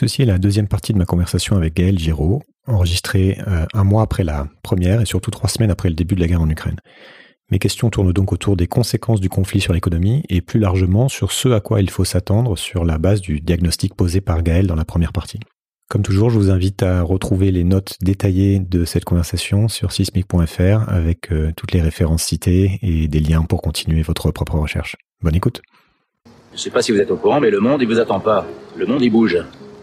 [0.00, 4.00] Ceci est la deuxième partie de ma conversation avec Gaël Giraud, enregistrée euh, un mois
[4.00, 6.78] après la première et surtout trois semaines après le début de la guerre en Ukraine.
[7.50, 11.32] Mes questions tournent donc autour des conséquences du conflit sur l'économie et plus largement sur
[11.32, 14.74] ce à quoi il faut s'attendre sur la base du diagnostic posé par Gaël dans
[14.74, 15.38] la première partie.
[15.90, 20.88] Comme toujours, je vous invite à retrouver les notes détaillées de cette conversation sur sismic.fr
[20.88, 24.96] avec euh, toutes les références citées et des liens pour continuer votre propre recherche.
[25.22, 25.60] Bonne écoute.
[26.52, 28.20] Je ne sais pas si vous êtes au courant, mais le monde, il vous attend
[28.20, 28.46] pas.
[28.78, 29.36] Le monde, il bouge.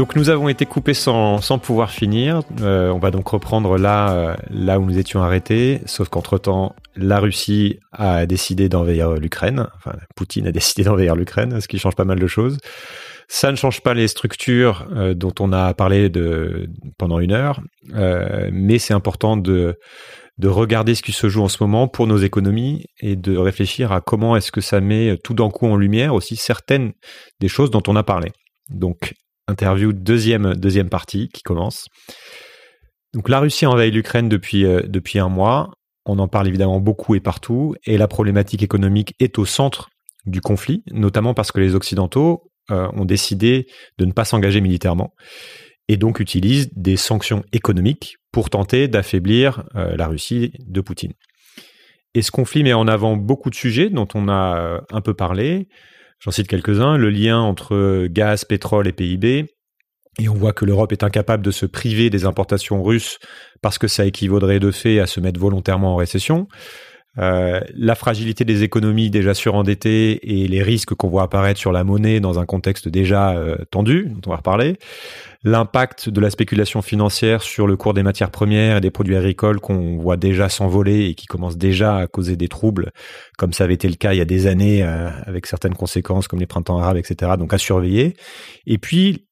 [0.00, 2.40] Donc nous avons été coupés sans, sans pouvoir finir.
[2.62, 7.20] Euh, on va donc reprendre là, euh, là où nous étions arrêtés, sauf qu'entre-temps, la
[7.20, 9.66] Russie a décidé d'envahir l'Ukraine.
[9.76, 12.56] Enfin, Poutine a décidé d'envahir l'Ukraine, ce qui change pas mal de choses.
[13.28, 17.60] Ça ne change pas les structures euh, dont on a parlé de, pendant une heure,
[17.92, 19.78] mais c'est important de,
[20.38, 23.92] de regarder ce qui se joue en ce moment pour nos économies et de réfléchir
[23.92, 26.94] à comment est-ce que ça met tout d'un coup en lumière aussi certaines
[27.38, 28.32] des choses dont on a parlé.
[28.70, 29.12] Donc
[29.50, 31.86] interview deuxième, deuxième partie qui commence.
[33.12, 35.72] Donc la Russie envahit l'Ukraine depuis, euh, depuis un mois.
[36.06, 37.74] On en parle évidemment beaucoup et partout.
[37.84, 39.90] Et la problématique économique est au centre
[40.26, 43.66] du conflit, notamment parce que les Occidentaux euh, ont décidé
[43.98, 45.12] de ne pas s'engager militairement
[45.88, 51.14] et donc utilisent des sanctions économiques pour tenter d'affaiblir euh, la Russie de Poutine.
[52.14, 55.68] Et ce conflit met en avant beaucoup de sujets dont on a un peu parlé.
[56.20, 56.96] J'en cite quelques-uns.
[56.96, 59.46] Le lien entre gaz, pétrole et PIB.
[60.18, 63.18] Et on voit que l'Europe est incapable de se priver des importations russes
[63.62, 66.46] parce que ça équivaudrait de fait à se mettre volontairement en récession.
[67.18, 71.82] Euh, la fragilité des économies déjà surendettées et les risques qu'on voit apparaître sur la
[71.82, 74.76] monnaie dans un contexte déjà euh, tendu, dont on va reparler,
[75.42, 79.58] l'impact de la spéculation financière sur le cours des matières premières et des produits agricoles
[79.58, 82.92] qu'on voit déjà s'envoler et qui commence déjà à causer des troubles,
[83.38, 86.28] comme ça avait été le cas il y a des années euh, avec certaines conséquences
[86.28, 87.32] comme les printemps arabes, etc.
[87.38, 88.14] Donc à surveiller.
[88.66, 89.26] Et puis,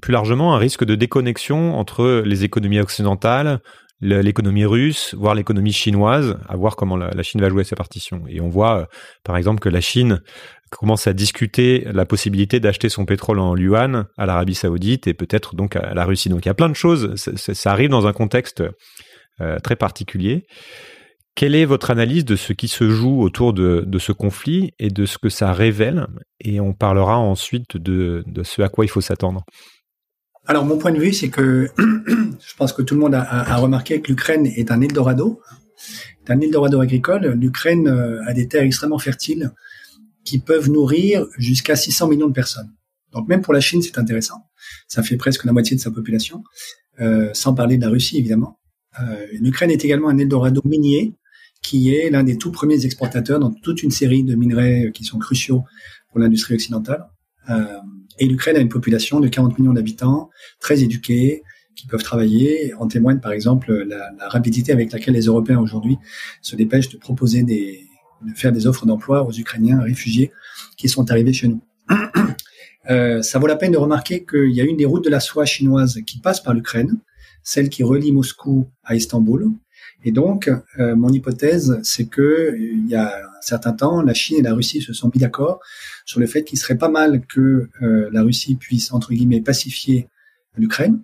[0.00, 3.60] plus largement, un risque de déconnexion entre les économies occidentales,
[4.04, 8.22] l'économie russe, voire l'économie chinoise, à voir comment la, Chine va jouer sa partition.
[8.28, 8.84] Et on voit, euh,
[9.24, 10.20] par exemple, que la Chine
[10.70, 15.54] commence à discuter la possibilité d'acheter son pétrole en yuan à l'Arabie Saoudite et peut-être
[15.54, 16.28] donc à la Russie.
[16.28, 17.14] Donc il y a plein de choses.
[17.16, 18.62] Ça, arrive dans un contexte
[19.40, 20.46] euh, très particulier.
[21.36, 25.06] Quelle est votre analyse de ce qui se joue autour de, ce conflit et de
[25.06, 26.06] ce que ça révèle?
[26.40, 29.44] Et on parlera ensuite de ce à quoi il faut s'attendre.
[30.46, 34.02] Alors mon point de vue, c'est que je pense que tout le monde a, remarqué
[34.02, 35.40] que l'Ukraine est un Eldorado,
[36.28, 37.32] un Eldorado agricole.
[37.32, 39.52] L'Ukraine euh, a des terres extrêmement fertiles
[40.24, 42.70] qui peuvent nourrir jusqu'à 600 millions de personnes.
[43.12, 44.46] Donc même pour la Chine, c'est intéressant.
[44.86, 46.44] Ça fait presque la moitié de sa population,
[47.00, 48.58] euh, sans parler de la Russie évidemment.
[49.00, 51.14] Euh, L'Ukraine est également un Eldorado minier
[51.62, 55.18] qui est l'un des tout premiers exportateurs dans toute une série de minerais qui sont
[55.18, 55.64] cruciaux
[56.10, 57.06] pour l'industrie occidentale.
[58.18, 60.30] Et l'Ukraine a une population de 40 millions d'habitants,
[60.60, 61.42] très éduqués,
[61.74, 62.72] qui peuvent travailler.
[62.74, 65.98] En témoigne par exemple la, rapidité avec laquelle les Européens aujourd'hui
[66.40, 67.86] se dépêchent de proposer des,
[68.22, 70.30] de faire des offres d'emploi aux Ukrainiens réfugiés
[70.76, 71.62] qui sont arrivés chez nous.
[72.90, 75.18] Euh, ça vaut la peine de remarquer qu'il y a une des routes de la
[75.18, 76.98] soie chinoise qui passe par l'Ukraine,
[77.42, 79.48] celle qui relie Moscou à Istanbul.
[80.04, 84.36] Et donc, euh, mon hypothèse, c'est que il y a un certain temps, la Chine
[84.38, 85.60] et la Russie se sont mis d'accord
[86.04, 90.08] sur le fait qu'il serait pas mal que euh, la Russie puisse entre guillemets pacifier
[90.56, 91.02] l'Ukraine,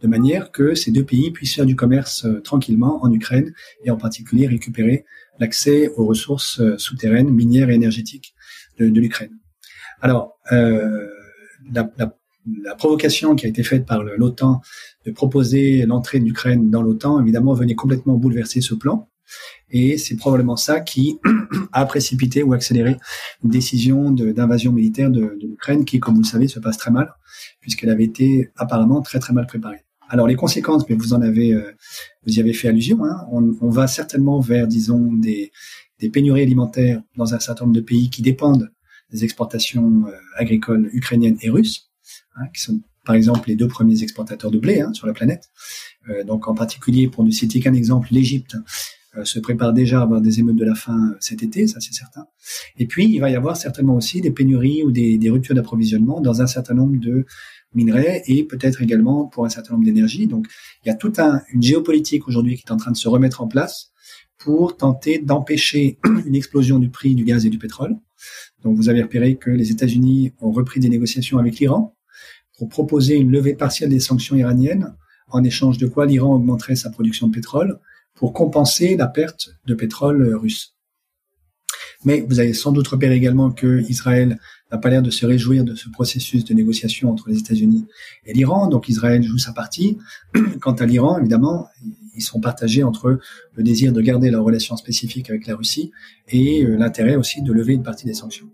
[0.00, 3.52] de manière que ces deux pays puissent faire du commerce euh, tranquillement en Ukraine
[3.84, 5.04] et en particulier récupérer
[5.38, 8.34] l'accès aux ressources souterraines, minières et énergétiques
[8.78, 9.38] de, de l'Ukraine.
[10.00, 12.17] Alors, la, la,
[12.62, 14.60] la provocation qui a été faite par l'OTAN
[15.06, 19.08] de proposer l'entrée de l'Ukraine dans l'OTAN, évidemment, venait complètement bouleverser ce plan.
[19.70, 21.18] Et c'est probablement ça qui
[21.72, 22.96] a précipité ou accéléré
[23.44, 27.12] une décision d'invasion militaire de, l'Ukraine qui, comme vous le savez, se passe très mal,
[27.60, 29.84] puisqu'elle avait été apparemment très très mal préparée.
[30.08, 31.72] Alors les conséquences, mais vous en avez, euh,
[32.24, 33.04] vous y avez fait allusion.
[33.04, 35.52] Hein, on, va certainement vers, disons, des,
[36.00, 38.70] des, pénuries alimentaires dans un certain nombre de pays qui dépendent
[39.10, 41.87] des exportations euh, agricoles ukrainiennes et russes
[42.40, 45.50] hein, qui sont par exemple les deux premiers exportateurs de blé hein, sur la planète.
[46.10, 48.56] Euh, donc en particulier, pour ne citer qu'un exemple, l'Égypte
[49.16, 51.80] euh, se prépare déjà à avoir des émeutes de la faim euh, cet été, ça
[51.80, 52.26] c'est certain.
[52.76, 56.42] Et puis il va y avoir certainement aussi des pénuries ou des, ruptures d'approvisionnement dans
[56.42, 57.24] un certain nombre de
[57.74, 60.26] minerais et peut-être également pour un certain nombre d'énergies.
[60.26, 60.46] Donc,
[60.84, 63.40] il y a toute un, une géopolitique aujourd'hui qui est en train de se remettre
[63.40, 63.92] en place
[64.38, 67.96] pour tenter d'empêcher une explosion du prix du gaz et du pétrole.
[68.62, 71.97] Donc, vous avez repéré que les États-Unis ont repris des négociations avec l'Iran
[72.58, 74.94] pour proposer une levée partielle des sanctions iraniennes,
[75.30, 77.78] en échange de quoi l'Iran augmenterait sa production de pétrole
[78.14, 80.74] pour compenser la perte de pétrole russe.
[82.04, 84.38] Mais vous avez sans doute repéré également que Israël
[84.70, 87.86] n'a pas l'air de se réjouir de ce processus de négociation entre les États-Unis
[88.24, 88.68] et l'Iran.
[88.68, 89.98] Donc Israël joue sa partie.
[90.60, 91.68] Quant à l'Iran, évidemment,
[92.14, 93.18] ils sont partagés entre
[93.54, 95.90] le désir de garder leurs relations spécifiques avec la Russie
[96.28, 98.48] et euh, l'intérêt aussi de lever une partie des sanctions.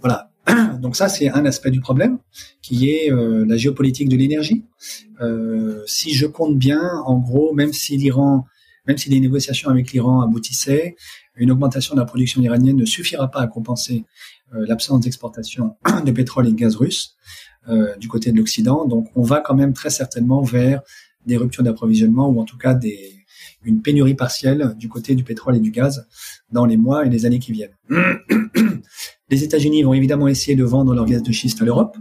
[0.00, 0.30] Voilà.
[0.80, 2.18] Donc ça, c'est un aspect du problème,
[2.62, 4.64] qui est euh, la géopolitique de l'énergie.
[5.20, 10.96] Euh, si je compte bien, en gros, même si les négociations avec l'Iran aboutissaient,
[11.36, 14.04] une augmentation de la production iranienne ne suffira pas à compenser
[14.54, 17.16] euh, l'absence d'exportation de pétrole et de gaz russe
[17.98, 18.86] du côté de l'Occident.
[18.86, 20.82] Donc on va quand même très certainement vers
[21.26, 22.78] des ruptures d'approvisionnement ou en tout cas
[23.64, 26.06] une pénurie partielle du côté du pétrole et du gaz
[26.52, 27.74] dans les mois et les années qui viennent.
[29.28, 31.96] les États-Unis vont évidemment essayer de vendre leur gaz de schiste à l'Europe,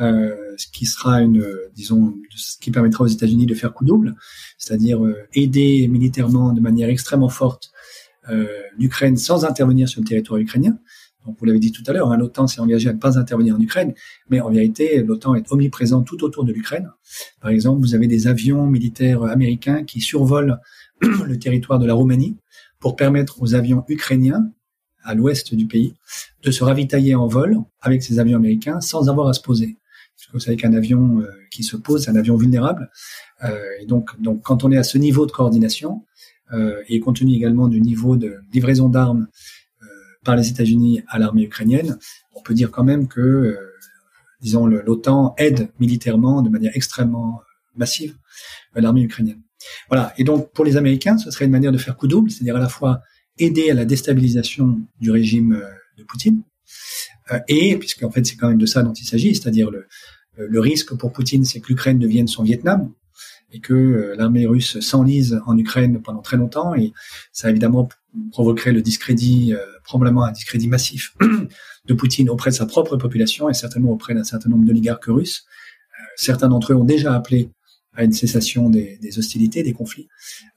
[0.00, 4.16] euh, ce qui sera une, disons, ce qui permettra aux États-Unis de faire coup double,
[4.58, 7.70] c'est-à-dire euh, aider militairement de manière extrêmement forte
[8.28, 8.46] euh,
[8.78, 10.78] l'Ukraine sans intervenir sur le territoire ukrainien.
[11.24, 13.56] Donc, vous l'avez dit tout à l'heure, hein, l'OTAN s'est engagé à ne pas intervenir
[13.56, 13.94] en Ukraine,
[14.28, 16.90] mais en vérité, l'OTAN est omniprésent tout autour de l'Ukraine.
[17.40, 20.60] Par exemple, vous avez des avions militaires américains qui survolent
[21.00, 22.36] le territoire de la Roumanie
[22.78, 24.50] pour permettre aux avions ukrainiens
[25.04, 25.94] à l'ouest du pays
[26.42, 29.76] de se ravitailler en vol avec ces avions américains sans avoir à se poser.
[30.16, 32.90] Parce que vous savez qu'un avion euh, qui se pose, c'est un avion vulnérable.
[33.42, 36.02] Euh, et donc, donc, quand on est à ce niveau de coordination,
[36.52, 39.28] euh, et compte tenu également du niveau de livraison d'armes
[39.82, 39.86] euh,
[40.24, 41.98] par les États-Unis à l'armée ukrainienne,
[42.34, 43.56] on peut dire quand même que, euh,
[44.40, 47.40] disons, l'OTAN aide militairement de manière extrêmement
[47.76, 48.14] massive
[48.74, 49.40] l'armée ukrainienne.
[49.88, 50.12] Voilà.
[50.18, 52.60] Et donc, pour les Américains, ce serait une manière de faire coup double, c'est-à-dire à
[52.60, 53.00] la fois
[53.38, 55.62] aider à la déstabilisation du régime
[55.98, 56.42] de Poutine,
[57.48, 59.86] et, puisqu'en fait c'est quand même de ça dont il s'agit, c'est-à-dire le,
[60.36, 62.92] le risque pour Poutine, c'est que l'Ukraine devienne son Vietnam,
[63.54, 66.92] et que euh, l'armée russe s'enlise en Ukraine pendant très longtemps et
[67.32, 67.88] ça évidemment
[68.32, 71.14] provoquerait le discrédit, euh, probablement un discrédit massif
[71.86, 75.46] de Poutine auprès de sa propre population et certainement auprès d'un certain nombre d'oligarques russes.
[76.00, 77.48] Euh, certains d'entre eux ont déjà appelé
[77.94, 80.08] à une cessation des, des hostilités, des conflits,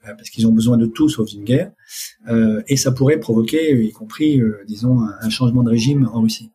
[0.02, 1.72] parce qu'ils ont besoin de tout sauf d'une guerre,
[2.66, 6.50] et ça pourrait provoquer, y compris, disons, un, changement de régime en Russie.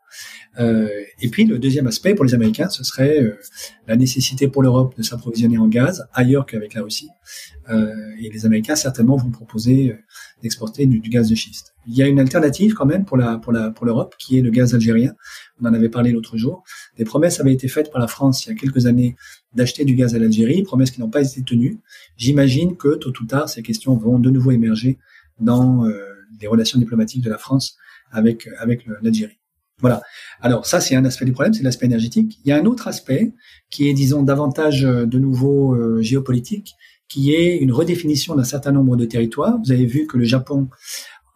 [0.59, 0.87] Euh,
[1.19, 3.39] et puis le deuxième aspect pour les Américains, ce serait euh,
[3.87, 7.09] la nécessité pour l'Europe de s'approvisionner en gaz ailleurs qu'avec la Russie.
[7.69, 9.95] Euh, et les Américains certainement vont proposer
[10.41, 11.73] d'exporter du, gaz de schiste.
[11.87, 14.41] Il y a une alternative quand même pour la pour la pour l'Europe qui est
[14.41, 15.13] le gaz algérien.
[15.61, 16.63] On en avait parlé l'autre jour.
[16.97, 19.15] Des promesses avaient été faites par la France il y a quelques années
[19.55, 21.79] d'acheter du gaz à l'Algérie, promesses qui n'ont pas été tenues.
[22.17, 24.97] J'imagine que tôt ou tard ces questions vont de nouveau émerger
[25.39, 25.85] dans
[26.39, 27.77] les relations diplomatiques de la France
[28.11, 29.37] avec avec l'Algérie.
[29.83, 30.01] Voilà.
[30.39, 32.39] Alors ça, c'est un aspect du problème, c'est l'aspect énergétique.
[32.45, 33.33] Il y a un autre aspect
[33.69, 36.73] qui est, disons, davantage euh, de nouveau euh, géopolitique,
[37.09, 39.59] qui est une redéfinition d'un certain nombre de territoires.
[39.63, 40.69] Vous avez vu que le Japon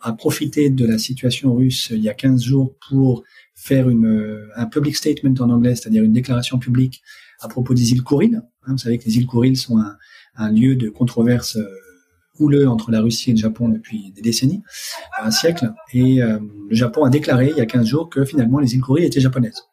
[0.01, 3.23] a profité de la situation russe il y a 15 jours pour
[3.53, 7.01] faire une, euh, un public statement en anglais, c'est-à-dire une déclaration publique
[7.39, 8.41] à propos des îles Kouriles.
[8.65, 9.97] Hein, vous savez que les îles Kouriles sont un,
[10.35, 11.57] un lieu de controverse
[12.39, 14.61] houleux entre la Russie et le Japon depuis des décennies,
[15.21, 15.71] un siècle.
[15.93, 16.39] Et euh,
[16.69, 19.19] le Japon a déclaré il y a 15 jours que finalement les îles Kuriles étaient
[19.19, 19.63] japonaises.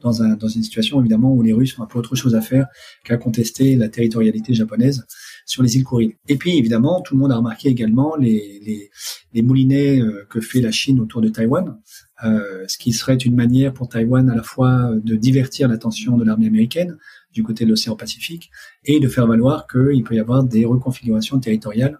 [0.00, 2.40] Dans, un, dans une situation évidemment où les Russes ont un peu autre chose à
[2.40, 2.66] faire
[3.04, 5.06] qu'à contester la territorialité japonaise
[5.52, 6.14] sur les îles Kuriles.
[6.28, 8.90] Et puis évidemment, tout le monde a remarqué également les, les,
[9.34, 11.78] les moulinets euh, que fait la Chine autour de Taïwan,
[12.24, 16.24] euh, ce qui serait une manière pour Taïwan à la fois de divertir l'attention de
[16.24, 16.96] l'armée américaine,
[17.34, 18.50] du côté de l'océan Pacifique
[18.84, 21.98] et de faire valoir qu'il peut y avoir des reconfigurations territoriales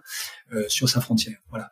[0.53, 1.37] euh, sur sa frontière.
[1.51, 1.69] Voilà.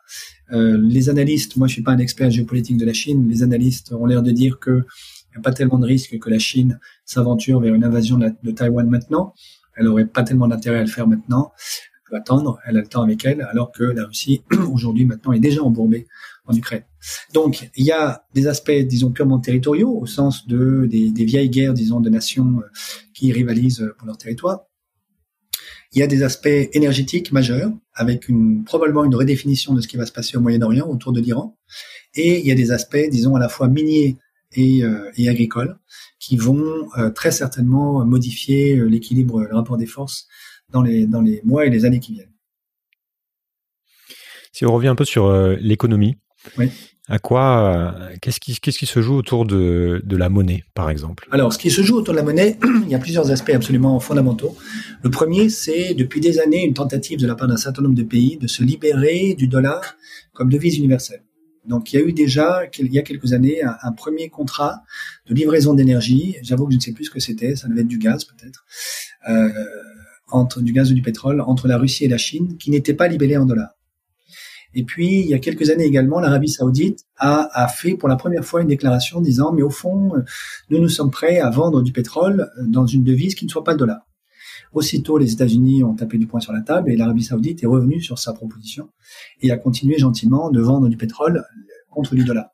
[0.52, 3.92] Euh, les analystes, moi je suis pas un expert géopolitique de la Chine, les analystes
[3.92, 4.84] ont l'air de dire que
[5.30, 8.30] il n'y a pas tellement de risque que la Chine s'aventure vers une invasion de,
[8.40, 9.34] de Taïwan maintenant.
[9.76, 11.52] Elle aurait pas tellement d'intérêt à le faire maintenant.
[11.94, 15.32] Elle peut attendre, elle a le temps avec elle, alors que la Russie aujourd'hui maintenant
[15.32, 16.06] est déjà embourbée
[16.44, 16.84] en Ukraine.
[17.34, 21.50] Donc, il y a des aspects, disons, purement territoriaux, au sens de des, des vieilles
[21.50, 22.70] guerres, disons, de nations euh,
[23.14, 24.66] qui rivalisent pour leur territoire.
[25.94, 29.98] Il y a des aspects énergétiques majeurs, avec une, probablement une redéfinition de ce qui
[29.98, 31.58] va se passer au Moyen-Orient, autour de l'Iran.
[32.14, 34.16] Et il y a des aspects, disons, à la fois miniers
[34.54, 35.78] et, euh, et agricoles,
[36.18, 40.28] qui vont euh, très certainement modifier l'équilibre, le rapport des forces
[40.70, 42.32] dans les, dans les mois et les années qui viennent.
[44.52, 46.16] Si on revient un peu sur l'économie,
[46.58, 46.68] oui.
[47.08, 51.26] À quoi Qu'est-ce qui, qui se joue autour de, de la monnaie, par exemple?
[51.32, 53.98] Alors, ce qui se joue autour de la monnaie, il y a plusieurs aspects absolument
[53.98, 54.56] fondamentaux.
[55.02, 58.04] Le premier, c'est depuis des années une tentative de la part d'un certain nombre de
[58.04, 59.96] pays de se libérer du dollar
[60.32, 61.22] comme devise universelle.
[61.64, 64.82] Donc, il y a eu déjà, il y a quelques années, un, premier contrat
[65.26, 66.36] de livraison d'énergie.
[66.42, 67.54] J'avoue que je ne sais plus ce que c'était.
[67.54, 68.64] Ça devait être du gaz, peut-être.
[69.28, 69.48] Euh,
[70.28, 73.06] entre du gaz ou du pétrole entre la Russie et la Chine, qui n'était pas
[73.06, 73.76] libellé en dollars.
[74.74, 78.16] Et puis, il y a quelques années également, l'Arabie Saoudite a, a, fait pour la
[78.16, 80.12] première fois une déclaration disant, mais au fond,
[80.70, 83.72] nous nous sommes prêts à vendre du pétrole dans une devise qui ne soit pas
[83.72, 84.06] le dollar.
[84.72, 88.00] Aussitôt, les États-Unis ont tapé du poing sur la table et l'Arabie Saoudite est revenue
[88.00, 88.88] sur sa proposition
[89.40, 91.44] et a continué gentiment de vendre du pétrole
[91.90, 92.50] contre du dollar.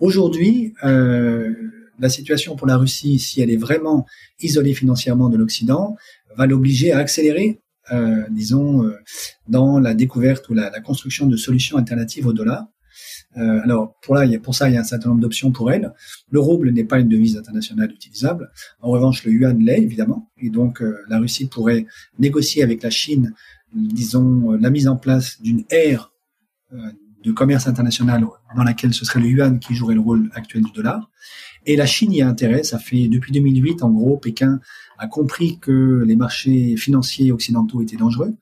[0.00, 1.52] Aujourd'hui, euh,
[1.98, 4.06] la situation pour la Russie, si elle est vraiment
[4.40, 5.96] isolée financièrement de l'Occident,
[6.36, 7.60] va l'obliger à accélérer,
[7.90, 8.96] euh, disons, euh,
[9.48, 12.66] dans la découverte ou la, la, construction de solutions alternatives au dollar.
[13.36, 15.92] Euh, alors pour là, pour ça, il y a un certain nombre d'options pour elle.
[16.30, 18.50] Le rouble n'est pas une devise internationale utilisable.
[18.80, 21.86] En revanche, le yuan l'est évidemment, et donc euh, la Russie pourrait
[22.18, 23.34] négocier avec la Chine,
[23.74, 26.12] disons, la mise en place d'une ère
[27.24, 28.24] de commerce international
[28.56, 31.10] dans laquelle ce serait le yuan qui jouerait le rôle actuel du dollar.
[31.66, 32.62] Et la Chine y a intérêt.
[32.62, 34.60] Ça fait depuis 2008, en gros, Pékin
[34.98, 38.34] a compris que les marchés financiers occidentaux étaient dangereux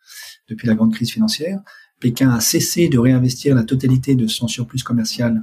[0.49, 1.61] depuis la grande crise financière.
[2.01, 5.43] Pékin a cessé de réinvestir la totalité de son surplus commercial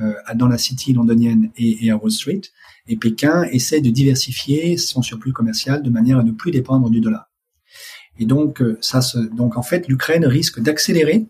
[0.00, 2.42] euh, dans la city londonienne et, à Wall Street.
[2.86, 7.00] Et Pékin essaie de diversifier son surplus commercial de manière à ne plus dépendre du
[7.00, 7.30] dollar.
[8.18, 9.00] Et donc, euh, ça
[9.32, 11.26] donc en fait, l'Ukraine risque d'accélérer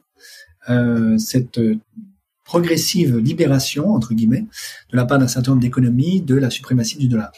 [0.69, 1.59] euh, cette
[2.49, 4.47] progressive libération, entre guillemets,
[4.91, 7.31] de la part d'un certain nombre d'économies de la suprématie du dollar.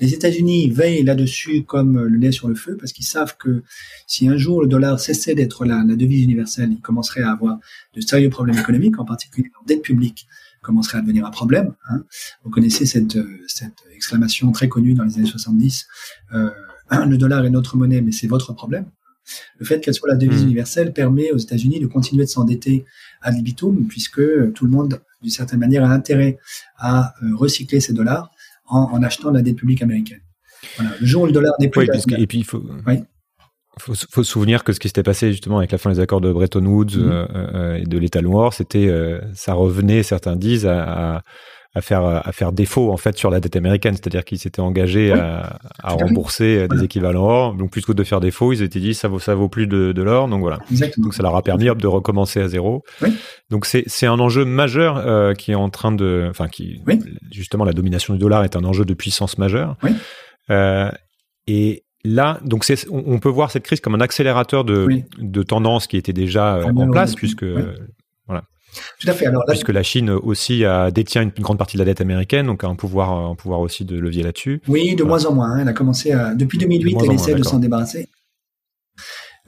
[0.00, 3.62] Les États-Unis veillent là-dessus comme le lait sur le feu parce qu'ils savent que
[4.08, 7.60] si un jour le dollar cessait d'être la, la, devise universelle, il commencerait à avoir
[7.94, 10.26] de sérieux problèmes économiques, en particulier la dette publique
[10.62, 11.72] commencerait à devenir un problème.
[11.88, 12.02] Hein.
[12.42, 15.86] Vous connaissez cette, cette exclamation très connue dans les années 70,
[16.34, 16.50] euh,
[17.06, 18.90] le dollar est notre monnaie, mais c'est votre problème.
[19.58, 20.46] Le fait qu'elle soit la devise mmh.
[20.46, 22.84] universelle permet aux États-Unis de continuer de s'endetter
[23.22, 26.38] ad libitum, puisque tout le monde, d'une certaine manière, a intérêt
[26.76, 28.30] à euh, recycler ses dollars
[28.66, 30.20] en, en, achetant de la dette publique américaine.
[30.76, 30.92] Voilà.
[31.00, 31.88] Le jour où le dollar n'est plus...
[31.88, 32.62] Oui, et puis il faut...
[32.86, 33.02] Oui.
[33.78, 36.22] Faut, faut se souvenir que ce qui s'était passé justement avec la fin des accords
[36.22, 37.26] de Bretton Woods mmh.
[37.34, 41.22] euh, et de l'État noir, c'était, euh, ça revenait, certains disent, à, à
[41.76, 45.12] à faire à faire défaut en fait sur la dette américaine, c'est-à-dire qu'ils s'étaient engagés
[45.12, 46.84] oui, à, à rembourser des voilà.
[46.84, 47.54] équivalents or.
[47.54, 49.92] Donc plutôt que de faire défaut, ils étaient dit ça vaut ça vaut plus de,
[49.92, 50.58] de l'or, donc voilà.
[50.70, 51.04] Exactement.
[51.04, 52.82] Donc ça leur a permis hop, de recommencer à zéro.
[53.02, 53.14] Oui.
[53.50, 56.80] Donc c'est c'est un enjeu majeur euh, qui est en train de, enfin qui
[57.30, 59.76] justement la domination du dollar est un enjeu de puissance majeure.
[59.82, 59.90] Oui.
[60.50, 60.90] Euh,
[61.46, 65.42] et là, donc c'est, on, on, peut voir cette crise comme un accélérateur de, de
[65.42, 67.44] tendance qui était déjà euh, en place, puisque
[68.26, 68.44] voilà.
[69.00, 69.26] Tout à fait.
[69.26, 72.00] Alors, là, Puisque la Chine aussi a, détient une, une, grande partie de la dette
[72.00, 74.60] américaine, donc a un pouvoir, un pouvoir aussi de levier là-dessus.
[74.68, 75.08] Oui, de voilà.
[75.08, 75.50] moins en moins.
[75.52, 75.58] Hein.
[75.62, 78.08] Elle a commencé à, depuis 2008, elle essaie de s'en débarrasser.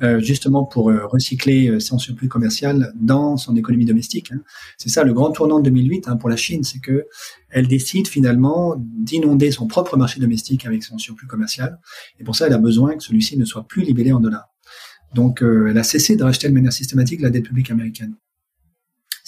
[0.00, 4.30] Euh, justement pour euh, recycler euh, son surplus commercial dans son économie domestique.
[4.30, 4.42] Hein.
[4.76, 7.06] C'est ça le grand tournant de 2008 hein, pour la Chine, c'est que
[7.50, 11.80] elle décide finalement d'inonder son propre marché domestique avec son surplus commercial,
[12.20, 14.48] et pour ça elle a besoin que celui-ci ne soit plus libellé en dollars.
[15.14, 18.14] Donc elle a cessé de racheter de manière systématique la dette publique américaine.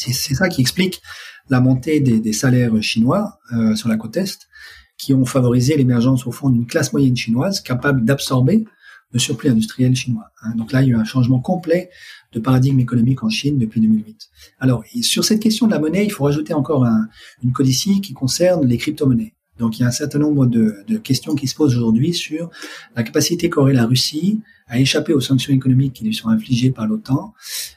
[0.00, 1.02] C'est ça qui explique
[1.50, 4.49] la montée des, salaires chinois euh, sur la côte est,
[4.97, 8.64] qui ont favorisé l'émergence au fond d'une classe moyenne chinoise capable d'absorber
[9.12, 10.30] le surplus industriel chinois.
[10.42, 10.54] Hein.
[10.57, 11.90] Donc là, il y a eu un changement complet
[12.33, 14.28] de paradigme économique en Chine depuis 2008.
[14.61, 17.09] Alors, sur cette question de la monnaie, il faut rajouter encore un,
[17.42, 19.35] une codicie qui concerne les crypto-monnaies.
[19.61, 22.50] Donc, il y a un certain nombre de, questions qui se posent aujourd'hui sur
[22.97, 26.87] la capacité qu'aurait la Russie à échapper aux sanctions économiques qui lui sont infligées par
[26.87, 27.35] l'OTAN,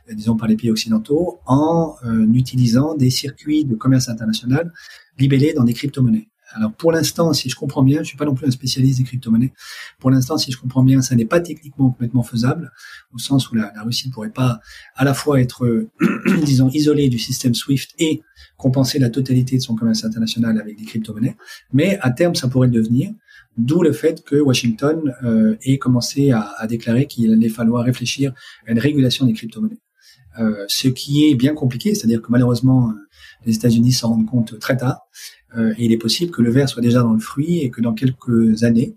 [0.09, 4.71] euh, disons par les pays occidentaux, en euh, utilisant des circuits de commerce international
[5.19, 6.29] libellés dans des crypto-monnaies.
[6.53, 9.03] Alors pour l'instant, si je comprends bien, je suis pas non plus un spécialiste des
[9.03, 9.53] crypto-monnaies.
[9.99, 12.71] Pour l'instant, si je comprends bien, ça n'est pas techniquement complètement faisable,
[13.13, 14.59] au sens où la, Russie ne pourrait pas
[14.95, 15.87] à la fois être,
[16.43, 18.21] disons, isolée du système SWIFT et
[18.57, 21.35] compenser la totalité de son commerce international avec des crypto-monnaies.
[21.71, 23.11] Mais à terme, ça pourrait le devenir.
[23.57, 28.33] D'où le fait que Washington euh, ait commencé à, à déclarer qu'il allait falloir réfléchir
[28.67, 29.79] à une régulation des crypto-monnaies.
[30.39, 32.93] Euh, ce qui est bien compliqué, c'est-à-dire que malheureusement,
[33.45, 35.01] les États-Unis s'en rendent compte très tard.
[35.55, 37.93] Euh, il est possible que le verre soit déjà dans le fruit et que dans
[37.93, 38.95] quelques années,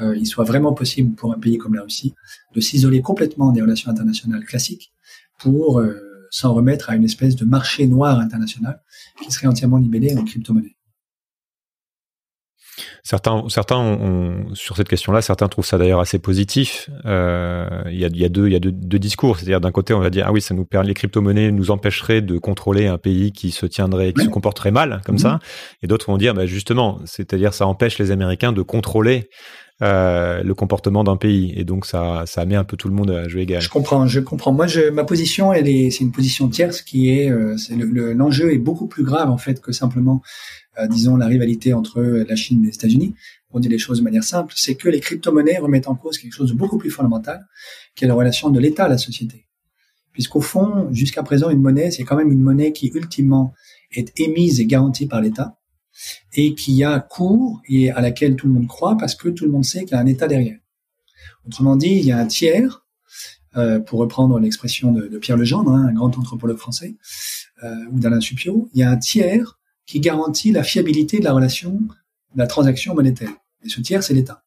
[0.00, 2.14] euh, il soit vraiment possible pour un pays comme la Russie
[2.54, 4.92] de s'isoler complètement des relations internationales classiques
[5.38, 8.82] pour euh, s'en remettre à une espèce de marché noir international
[9.22, 10.73] qui serait entièrement libellé en crypto-monnaie.
[13.06, 16.88] Certains, certains ont, sur cette question-là, certains trouvent ça d'ailleurs assez positif.
[17.04, 19.36] Euh, il y, a, y a deux, il y a deux, deux discours.
[19.36, 22.22] C'est-à-dire d'un côté, on va dire ah oui, ça nous permet les crypto-monnaies nous empêcheraient
[22.22, 25.38] de contrôler un pays qui se tiendrait, qui se comporterait mal comme ça.
[25.82, 29.28] Et d'autres vont dire bah justement, c'est-à-dire ça empêche les Américains de contrôler
[29.82, 33.10] euh, le comportement d'un pays et donc ça ça met un peu tout le monde
[33.10, 33.60] à jouer égal.
[33.60, 34.52] Je comprends, je comprends.
[34.52, 38.12] Moi, je, ma position, elle est, c'est une position tierce qui est, euh, c'est le,
[38.12, 40.22] l'enjeu est beaucoup plus grave en fait que simplement,
[40.78, 43.14] euh, disons, la rivalité entre la Chine et les États-Unis.
[43.50, 46.34] Pour dire les choses de manière simple, c'est que les crypto-monnaies remettent en cause quelque
[46.34, 47.46] chose de beaucoup plus fondamental,
[47.96, 49.46] qui est la relation de l'État à la société.
[50.12, 53.54] Puisqu'au fond, jusqu'à présent, une monnaie, c'est quand même une monnaie qui ultimement
[53.90, 55.56] est émise et garantie par l'État
[56.34, 59.50] et qui a cours et à laquelle tout le monde croit parce que tout le
[59.50, 60.58] monde sait qu'il y a un État derrière.
[61.46, 62.84] Autrement dit, il y a un tiers,
[63.56, 66.96] euh, pour reprendre l'expression de, Pierre Legendre, hein, un grand anthropologue français,
[67.62, 71.32] euh, ou d'Alain Supio, il y a un tiers qui garantit la fiabilité de la
[71.32, 73.32] relation, de la transaction monétaire.
[73.64, 74.42] Et ce tiers, c'est l'État.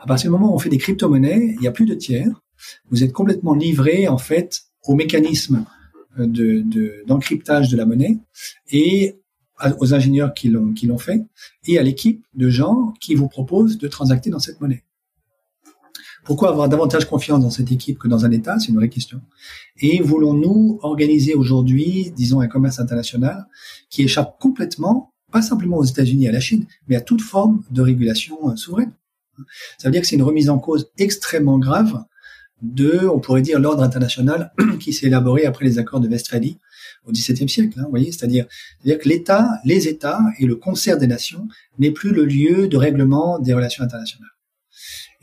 [0.00, 2.42] À partir du moment où on fait des crypto-monnaies, il n'y a plus de tiers.
[2.90, 5.64] Vous êtes complètement livré, en fait, au mécanisme
[6.16, 8.18] de, d'encryptage de la monnaie
[8.70, 9.18] et
[9.80, 11.24] aux ingénieurs qui l'ont qui l'ont fait
[11.66, 14.84] et à l'équipe de gens qui vous proposent de transacter dans cette monnaie.
[16.24, 18.58] Pourquoi avoir davantage confiance dans cette équipe que dans un État?
[18.58, 19.20] C'est une vraie question.
[19.78, 23.46] Et voulons-nous organiser aujourd'hui, disons, un commerce international
[23.90, 27.62] qui échappe complètement, pas simplement aux États-Unis et à la Chine, mais à toute forme
[27.70, 28.92] de régulation euh, souveraine?
[29.76, 32.02] Ça veut dire que c'est une remise en cause extrêmement grave
[32.62, 36.58] de, on pourrait dire, l'ordre international qui s'est élaboré après les accords de Westphalie
[37.04, 37.78] au XVIIe siècle.
[37.78, 38.46] Hein, vous voyez, c'est-à-dire,
[38.84, 41.46] que l'État, les États et le concert des nations
[41.78, 44.30] n'est plus le lieu de règlement des relations internationales.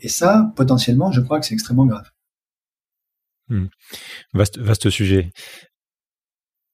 [0.00, 2.10] Et ça, potentiellement, je crois que c'est extrêmement grave.
[3.48, 3.66] Hmm.
[4.32, 5.30] Vaste sujet.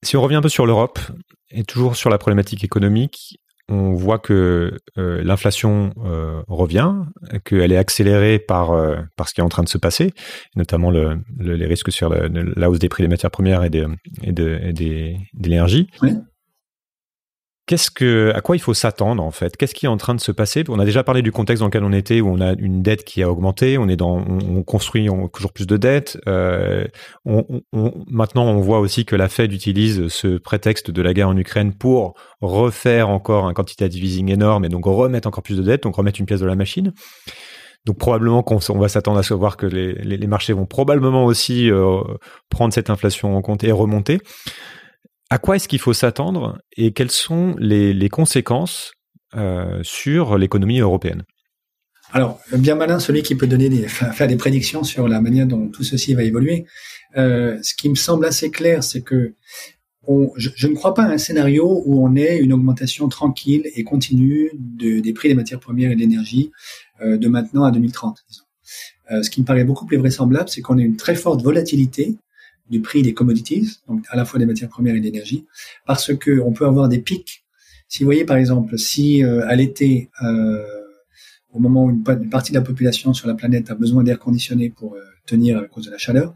[0.02, 0.98] Si on revient un peu sur l'Europe
[1.50, 6.94] et toujours sur la problématique économique, on voit que euh, l'inflation euh, revient,
[7.44, 10.12] qu'elle est accélérée par, euh, par ce qui est en train de se passer,
[10.56, 13.88] notamment le, les risques sur la hausse des prix des matières premières et, de,
[14.22, 15.88] et, de, des, de l'énergie.
[17.68, 19.58] Qu'est-ce que, à quoi il faut s'attendre en fait?
[19.58, 20.64] Qu'est-ce qui est en train de se passer?
[20.70, 23.04] On a déjà parlé du contexte dans lequel on était, où on a une dette
[23.04, 26.18] qui a augmenté, on est dans, on, construit toujours plus de dettes.
[26.26, 26.86] Euh,
[27.26, 27.44] on,
[28.10, 31.74] maintenant, on voit aussi que la Fed utilise ce prétexte de la guerre en Ukraine
[31.74, 35.96] pour refaire encore un quantitative easing énorme et donc remettre encore plus de dettes, donc
[35.96, 36.94] remettre une pièce de la machine.
[37.84, 40.66] Donc probablement qu'on on va s'attendre à se voir que les, les, les, marchés vont
[40.66, 42.00] probablement aussi euh,
[42.48, 44.20] prendre cette inflation en compte et remonter.
[45.30, 48.92] À quoi est-ce qu'il faut s'attendre et quelles sont les, conséquences
[49.34, 51.24] euh, sur l'économie européenne?
[52.12, 55.68] Alors, bien malin celui qui peut donner des, faire des prédictions sur la manière dont
[55.68, 56.64] tout ceci va évoluer.
[57.16, 59.34] Euh, ce qui me semble assez clair, c'est que
[60.36, 64.50] je, ne crois pas à un scénario où on ait une augmentation tranquille et continue
[64.54, 66.50] de, des prix des matières premières et de l'énergie
[67.02, 68.24] euh, de maintenant à 2030.
[69.10, 72.16] Euh, ce qui me paraît beaucoup plus vraisemblable, c'est qu'on ait une très forte volatilité
[72.70, 75.46] du prix des commodities, donc à la fois des matières premières et d'énergie,
[75.86, 77.44] parce que on peut avoir des pics.
[77.88, 80.64] Si vous voyez par exemple, si euh, à l'été, euh,
[81.52, 84.70] au moment où une, partie de la population sur la planète a besoin d'air conditionné
[84.70, 86.34] pour euh, tenir à cause de la chaleur,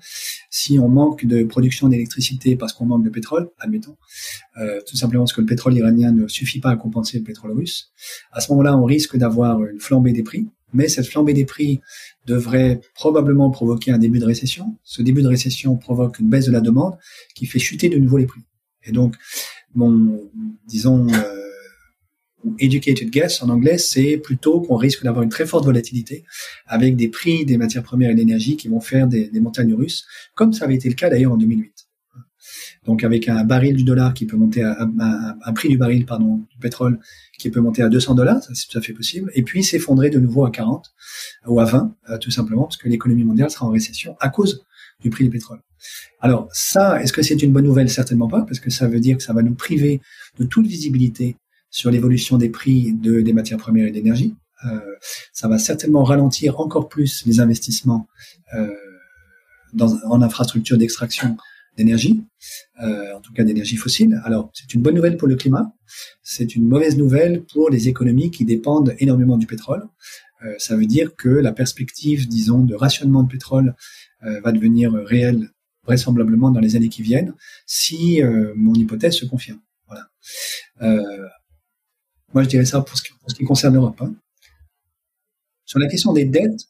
[0.51, 3.97] si on manque de production d'électricité parce qu'on manque de pétrole, admettons,
[4.59, 7.53] euh, tout simplement parce que le pétrole iranien ne suffit pas à compenser le pétrole
[7.53, 7.92] russe,
[8.33, 11.81] à ce moment-là, on risque d'avoir une flambée des prix, mais cette flambée des prix
[12.27, 14.77] devrait probablement provoquer un début de récession.
[14.83, 16.97] Ce début de récession provoque une baisse de la demande
[17.35, 18.43] qui fait chuter de nouveau les prix.
[18.85, 19.15] Et donc,
[19.75, 20.21] mon,
[20.67, 21.43] disons, euh,
[22.59, 26.25] educated guess en anglais, c'est plutôt qu'on risque d'avoir une très forte volatilité
[26.67, 29.75] avec des prix des matières premières et de l'énergie qui vont faire des, des montagnes
[29.75, 30.05] russes,
[30.35, 31.82] comme ça avait été le cas d'ailleurs en 2008.
[32.87, 34.88] Donc avec un baril du dollar qui peut monter à,
[35.45, 36.99] un prix du baril pardon du pétrole
[37.38, 40.11] qui peut monter à 200 dollars, ça c'est tout à fait possible, et puis s'effondrer
[40.11, 40.92] de nouveau à 40
[41.47, 44.64] ou à 20 euh, tout simplement parce que l'économie mondiale sera en récession à cause
[45.01, 45.61] du prix du pétrole.
[46.21, 47.90] Alors ça, est-ce que c'est une bonne nouvelle?
[47.90, 50.01] Certainement pas, parce que ça veut dire que ça va nous priver
[50.38, 51.37] de toute visibilité
[51.71, 54.37] sur l'évolution des prix de, des matières premières et d'énergie.
[54.64, 54.79] Euh,
[55.33, 58.07] ça va certainement ralentir encore plus les investissements
[58.55, 58.68] euh,
[59.73, 61.37] dans, en infrastructure d'extraction
[61.77, 62.23] d'énergie,
[62.83, 64.21] euh, en tout cas d'énergie fossile.
[64.25, 65.73] Alors, c'est une bonne nouvelle pour le climat,
[66.23, 69.89] c'est une mauvaise nouvelle pour les économies qui dépendent énormément du pétrole.
[70.45, 73.75] Euh, ça veut dire que la perspective, disons, de rationnement de pétrole
[74.25, 75.51] euh, va devenir réelle
[75.85, 77.35] vraisemblablement dans les années qui viennent,
[77.67, 79.61] si euh, mon hypothèse se confirme.
[79.87, 80.09] Voilà.
[80.83, 81.29] Euh,
[82.33, 84.01] moi, je dirais ça pour ce qui, pour ce qui concerne l'Europe.
[84.01, 84.15] Hein.
[85.65, 86.67] Sur la question des dettes,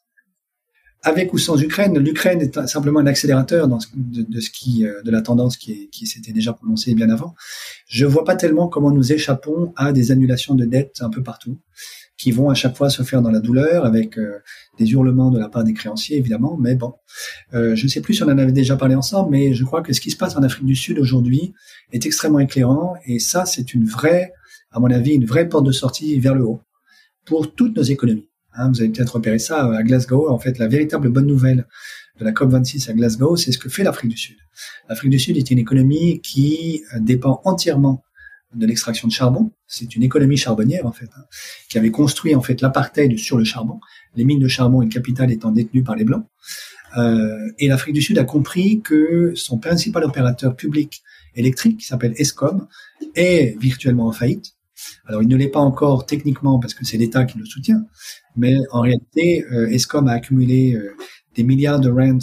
[1.03, 5.21] avec ou sans Ukraine, l'Ukraine est simplement un accélérateur de, ce qui, euh, de la
[5.21, 7.35] tendance qui, qui s'était déjà prononcée bien avant.
[7.87, 11.59] Je vois pas tellement comment nous échappons à des annulations de dettes un peu partout,
[12.17, 14.39] qui vont à chaque fois se faire dans la douleur avec euh,
[14.79, 16.57] des hurlements de la part des créanciers évidemment.
[16.57, 16.93] Mais bon,
[17.53, 19.81] euh, je ne sais plus si on en avait déjà parlé ensemble, mais je crois
[19.81, 21.53] que ce qui se passe en Afrique du Sud aujourd'hui
[21.91, 24.31] est extrêmement éclairant et ça c'est une vraie,
[24.71, 26.61] à mon avis, une vraie porte de sortie vers le haut
[27.25, 28.29] pour toutes nos économies.
[28.55, 30.29] Hein, vous avez peut-être repéré ça à Glasgow.
[30.29, 31.67] En fait, la véritable bonne nouvelle
[32.19, 34.37] de la COP26 à Glasgow, c'est ce que fait l'Afrique du Sud.
[34.89, 38.03] L'Afrique du Sud est une économie qui dépend entièrement
[38.55, 39.51] de l'extraction de charbon.
[39.67, 41.23] C'est une économie charbonnière en fait, hein,
[41.69, 43.79] qui avait construit en fait l'apartheid sur le charbon,
[44.15, 46.25] les mines de charbon et le capital étant détenues par les blancs.
[46.97, 51.01] Euh, et l'Afrique du Sud a compris que son principal opérateur public
[51.35, 52.67] électrique, qui s'appelle Escom,
[53.15, 54.53] est virtuellement en faillite.
[55.05, 57.85] Alors il ne l'est pas encore techniquement parce que c'est l'État qui le soutient,
[58.35, 60.95] mais en réalité, euh, Escom a accumulé euh,
[61.35, 62.19] des milliards de rands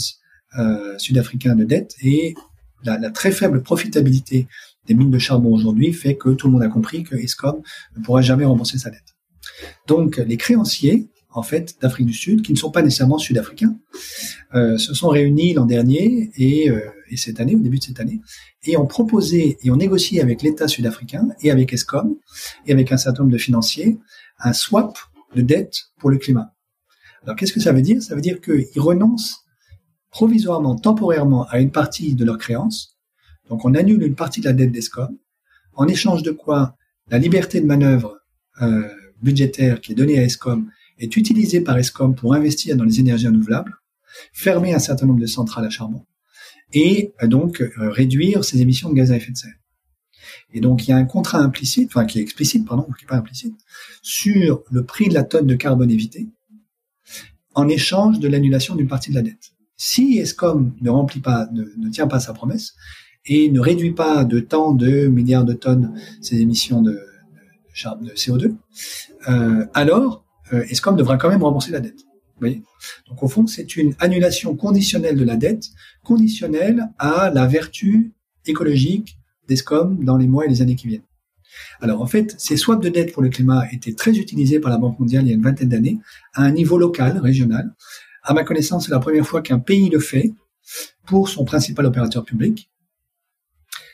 [0.58, 2.34] euh, sud-africains de dettes et
[2.82, 4.48] la, la, très faible profitabilité
[4.86, 7.62] des mines de charbon aujourd'hui fait que tout le monde a compris que Escom
[7.96, 9.14] ne pourra jamais rembourser sa dette.
[9.86, 13.76] Donc les créanciers, en fait, d'Afrique du Sud, qui ne sont pas nécessairement sud-africains,
[14.54, 18.00] euh, se sont réunis l'an dernier et, euh, et, cette année, au début de cette
[18.00, 18.20] année,
[18.64, 22.16] et ont proposé et ont négocié avec l'État sud-africain et avec Escom
[22.66, 23.98] et avec un certain nombre de financiers
[24.40, 24.98] un swap
[25.34, 26.54] de dette pour le climat.
[27.22, 28.02] Alors qu'est-ce que ça veut dire?
[28.02, 29.44] Ça veut dire qu'ils renoncent
[30.10, 32.98] provisoirement, temporairement à une partie de leurs créances.
[33.48, 35.16] Donc on annule une partie de la dette d'ESCOM,
[35.74, 36.76] en échange de quoi
[37.08, 38.18] la liberté de manœuvre
[38.62, 38.88] euh,
[39.22, 43.26] budgétaire qui est donnée à ESCOM est utilisée par ESCOM pour investir dans les énergies
[43.26, 43.74] renouvelables,
[44.32, 46.04] fermer un certain nombre de centrales à charbon
[46.72, 49.54] et euh, donc euh, réduire ses émissions de gaz à effet de serre.
[50.52, 53.08] Et donc il y a un contrat implicite, enfin qui est explicite, pardon, qui n'est
[53.08, 53.56] pas implicite,
[54.02, 56.28] sur le prix de la tonne de carbone évité
[57.54, 59.52] en échange de l'annulation d'une partie de la dette.
[59.76, 62.74] Si ESCOM ne remplit pas, ne tient pas sa promesse,
[63.26, 68.10] et ne réduit pas de tant de milliards de tonnes ses émissions de, de, de
[68.12, 68.54] CO2,
[69.28, 72.00] euh, alors ESCOM devra quand même rembourser la dette.
[72.40, 72.62] Vous voyez
[73.08, 75.66] Donc au fond, c'est une annulation conditionnelle de la dette,
[76.02, 78.12] conditionnelle à la vertu
[78.46, 81.02] écologique d'ESCOM dans les mois et les années qui viennent.
[81.80, 84.78] Alors en fait, ces swaps de dette pour le climat étaient très utilisés par la
[84.78, 85.98] Banque mondiale il y a une vingtaine d'années,
[86.34, 87.74] à un niveau local, régional.
[88.22, 90.32] À ma connaissance, c'est la première fois qu'un pays le fait
[91.06, 92.70] pour son principal opérateur public.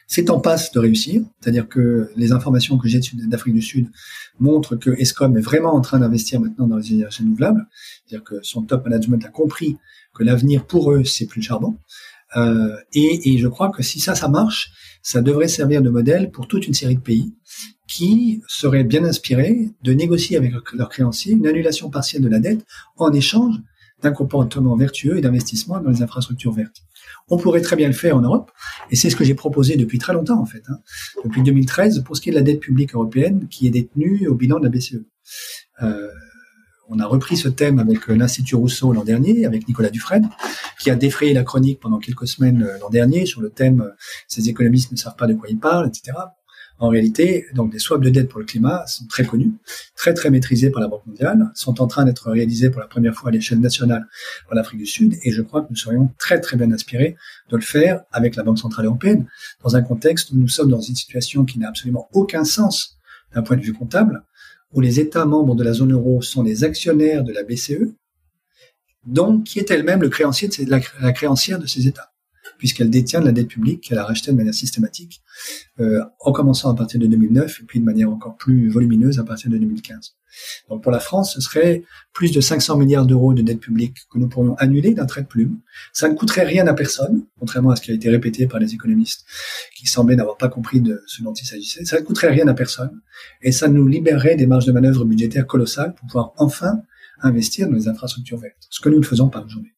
[0.06, 3.88] C'est en passe de réussir, c'est-à-dire que les informations que j'ai d'Afrique du Sud
[4.38, 7.66] montrent que Escom est vraiment en train d'investir maintenant dans les énergies renouvelables,
[8.06, 9.76] c'est-à-dire que son top management a compris
[10.14, 11.76] que l'avenir pour eux c'est plus le charbon.
[12.36, 16.48] Euh, et, je crois que si ça, ça marche, ça devrait servir de modèle pour
[16.48, 17.34] toute une série de pays
[17.88, 22.64] qui seraient bien inspirés de négocier avec leurs créanciers une annulation partielle de la dette
[22.96, 23.56] en échange
[24.02, 26.82] d'un comportement vertueux et d'investissement dans les infrastructures vertes.
[27.28, 28.52] On pourrait très bien le faire en Europe,
[28.90, 30.78] et c'est ce que j'ai proposé depuis très longtemps en fait, hein,
[31.24, 34.34] depuis 2013, pour ce qui est de la dette publique européenne qui est détenue au
[34.34, 35.02] bilan de la BCE.
[35.82, 36.08] Euh,
[36.88, 40.30] on a repris ce thème avec l'Institut Rousseau l'an dernier, avec Nicolas Dufresne,
[40.78, 43.90] qui a défrayé la chronique pendant quelques semaines euh, l'an dernier sur le thème euh,
[44.28, 46.16] Ces économistes ne savent pas de quoi ils parlent, etc.
[46.78, 49.52] En réalité, donc des swaps de dette pour le climat sont très connus,
[49.96, 53.14] très très maîtrisés par la Banque mondiale, sont en train d'être réalisés pour la première
[53.14, 54.06] fois à l'échelle nationale
[54.52, 57.16] en Afrique du Sud, et je crois que nous serions très très bien inspirés
[57.48, 59.26] de le faire avec la Banque centrale européenne,
[59.64, 62.98] dans un contexte où nous sommes dans une situation qui n'a absolument aucun sens
[63.34, 64.22] d'un point de vue comptable,
[64.72, 67.94] où les États membres de la zone euro sont les actionnaires de la BCE,
[69.06, 72.12] donc qui est elle-même le créancier la créancière de ces États
[72.58, 75.22] puisqu'elle détient de la dette publique qu'elle a rachetée de manière systématique,
[75.80, 79.24] euh, en commençant à partir de 2009 et puis de manière encore plus volumineuse à
[79.24, 80.16] partir de 2015.
[80.68, 84.18] Donc pour la France, ce serait plus de 500 milliards d'euros de dette publique que
[84.18, 85.60] nous pourrions annuler d'un trait de plume.
[85.92, 88.74] Ça ne coûterait rien à personne, contrairement à ce qui a été répété par les
[88.74, 89.24] économistes
[89.76, 91.84] qui semblaient n'avoir pas compris de ce dont il s'agissait.
[91.84, 93.00] Ça ne coûterait rien à personne
[93.42, 96.82] et ça nous libérerait des marges de manœuvre budgétaires colossales pour pouvoir enfin
[97.22, 99.75] investir dans les infrastructures vertes, ce que nous ne faisons pas aujourd'hui.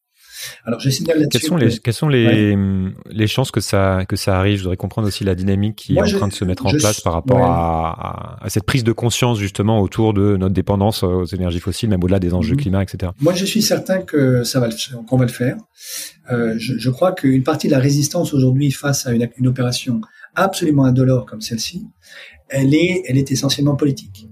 [0.65, 1.39] Alors, je signale là-dessus.
[1.39, 2.57] Quelles sont les, quelles sont les,
[3.11, 4.59] les chances que ça, que ça arrive?
[4.59, 7.01] Je voudrais comprendre aussi la dynamique qui est en train de se mettre en place
[7.01, 11.61] par rapport à, à, cette prise de conscience, justement, autour de notre dépendance aux énergies
[11.61, 12.61] fossiles, même au-delà des enjeux mhm.
[12.61, 13.13] climat, etc.
[13.21, 14.69] Moi, je suis certain que ça va,
[15.07, 15.57] qu'on va le faire.
[16.31, 20.01] Euh, je, je, crois qu'une partie de la résistance aujourd'hui face à une, une opération
[20.35, 21.87] absolument indolore comme celle-ci,
[22.49, 24.29] elle est, elle est essentiellement politique.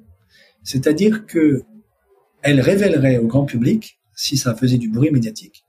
[0.62, 1.62] C'est-à-dire que
[2.42, 5.64] elle révélerait au grand public, si ça faisait du bruit médiatique,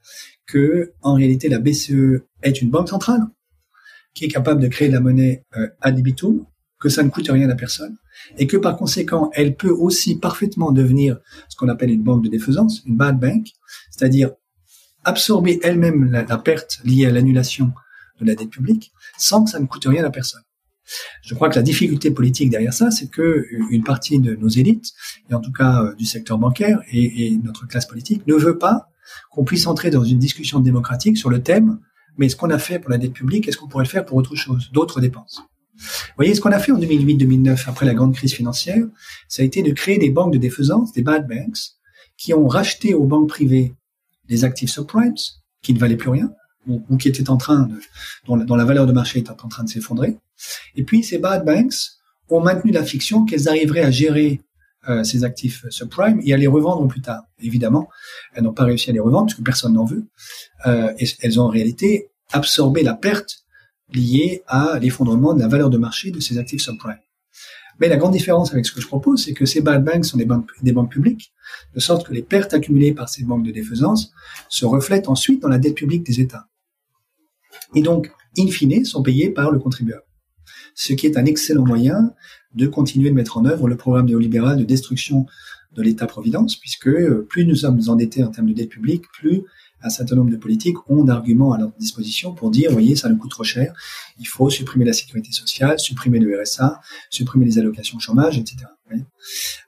[0.48, 3.22] que en réalité la BCE est une banque centrale
[4.14, 6.46] qui est capable de créer de la monnaie euh, ad libitum,
[6.80, 7.98] que ça ne coûte rien à personne,
[8.38, 12.30] et que par conséquent elle peut aussi parfaitement devenir ce qu'on appelle une banque de
[12.30, 13.50] défaisance, une bad bank,
[13.92, 14.32] c'est-à-dire
[15.04, 17.72] absorber elle-même la, perte liée à l'annulation
[18.20, 20.42] de la dette publique sans que ça ne coûte rien à personne.
[21.22, 24.94] Je crois que la difficulté politique derrière ça, c'est que une partie de nos élites,
[25.30, 28.58] et en tout cas euh, du secteur bancaire et, et notre classe politique, ne veut
[28.58, 28.90] pas
[29.32, 31.80] qu'on puisse entrer dans une discussion démocratique sur le thème
[32.18, 34.18] mais ce qu'on a fait pour la dette publique, est-ce qu'on pourrait le faire pour
[34.18, 35.42] autre chose, d'autres dépenses?
[35.78, 38.84] Vous voyez, ce qu'on a fait en 2008-2009, après la grande crise financière,
[39.28, 41.60] ça a été de créer des banques de défaisance, des bad banks,
[42.18, 43.76] qui ont racheté aux banques privées
[44.28, 45.14] des actifs subprimes,
[45.62, 46.32] qui ne valaient plus rien,
[46.68, 47.80] ou, qui étaient en train de,
[48.26, 50.18] dont, la, valeur de marché était en train de s'effondrer.
[50.76, 51.76] Et puis, ces bad banks
[52.30, 54.42] ont maintenu la fiction qu'elles arriveraient à gérer
[54.90, 57.24] euh, ces actifs subprime et à les revendre plus tard.
[57.40, 57.90] Évidemment,
[58.34, 60.06] elles n'ont pas réussi à les revendre parce que personne n'en veut.
[60.66, 63.46] Euh, elles ont en réalité absorbé la perte
[63.94, 67.00] liée à l'effondrement de la valeur de marché de ces actifs subprime.
[67.80, 70.18] Mais la grande différence avec ce que je propose, c'est que ces bad banks sont
[70.18, 71.32] des banques, des banques publiques,
[71.76, 74.12] de sorte que les pertes accumulées par ces banques de défaisance
[74.50, 76.48] se reflètent ensuite dans la dette publique des États.
[77.76, 80.07] Et donc, in fine, sont payées par le contribuable.
[80.80, 82.14] Ce qui est un excellent moyen
[82.54, 85.26] de continuer de mettre en œuvre le programme néolibéral de destruction
[85.76, 89.42] de l'État-providence, puisque euh, plus nous sommes endettés en termes de dette publique, plus
[89.82, 93.18] un certain nombre de politiques ont d'arguments à leur disposition pour dire, voyez, ça nous
[93.18, 93.74] coûte trop cher,
[94.20, 98.58] il faut supprimer la sécurité sociale, supprimer le RSA, supprimer les allocations chômage, etc.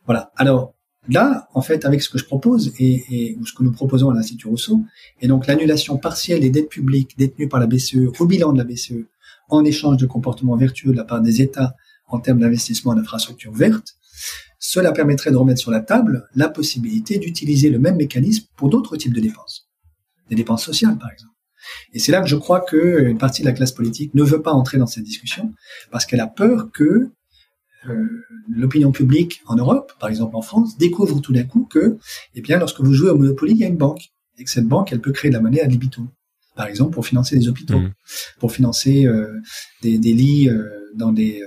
[0.06, 0.32] Voilà.
[0.36, 0.76] Alors
[1.08, 4.14] là, en fait, avec ce que je propose et, ou ce que nous proposons à
[4.14, 4.82] l'Institut Rousseau,
[5.22, 8.64] et donc l'annulation partielle des dettes publiques détenues par la BCE au bilan de la
[8.64, 9.06] BCE
[9.50, 11.76] en échange de comportements vertueux de la part des États
[12.08, 13.96] en termes d'investissement en infrastructures vertes,
[14.60, 18.98] cela permettrait de remettre sur la table la possibilité d'utiliser le même mécanisme pour d'autres
[18.98, 19.70] types de dépenses,
[20.30, 21.34] des dépenses sociales par exemple.
[21.94, 24.52] Et c'est là que je crois qu'une partie de la classe politique ne veut pas
[24.52, 25.54] entrer dans cette discussion
[25.92, 27.10] parce qu'elle a peur que
[27.88, 28.08] euh,
[28.50, 31.98] l'opinion publique en Europe, par exemple en France, découvre tout d'un coup que,
[32.36, 34.68] eh bien, lorsque vous jouez au Monopoly, il y a une banque et que cette
[34.68, 36.10] banque, elle peut créer de la monnaie à libitum
[36.60, 37.94] par exemple, pour financer des hôpitaux, mmh.
[38.38, 39.40] pour financer euh,
[39.82, 41.42] des, des, lits euh, dans des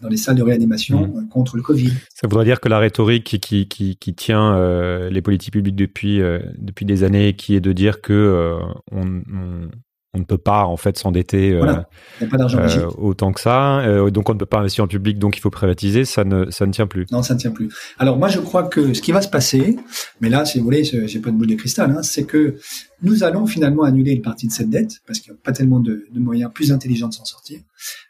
[0.00, 1.28] dans les salles de réanimation mmh.
[1.28, 1.90] contre le Covid.
[2.14, 6.22] Ça voudrait dire que la rhétorique qui, qui, qui tient euh, les politiques publiques depuis,
[6.22, 8.58] euh, depuis des années, qui est de dire que euh,
[8.90, 9.68] on, on,
[10.14, 11.74] on ne peut pas en fait s'endetter euh,
[12.22, 13.80] euh, autant que ça.
[13.80, 16.04] Euh, donc on ne peut pas investir en public, donc il faut privatiser.
[16.04, 17.06] Ça ne ça ne tient plus.
[17.10, 17.68] Non, ça ne tient plus.
[17.98, 19.76] Alors moi je crois que ce qui va se passer,
[20.20, 22.56] mais là si vous voulez, j'ai pas de boule de cristal, hein, c'est que
[23.02, 25.80] nous allons finalement annuler une partie de cette dette parce qu'il n'y a pas tellement
[25.80, 27.58] de, de, moyens plus intelligents de s'en sortir.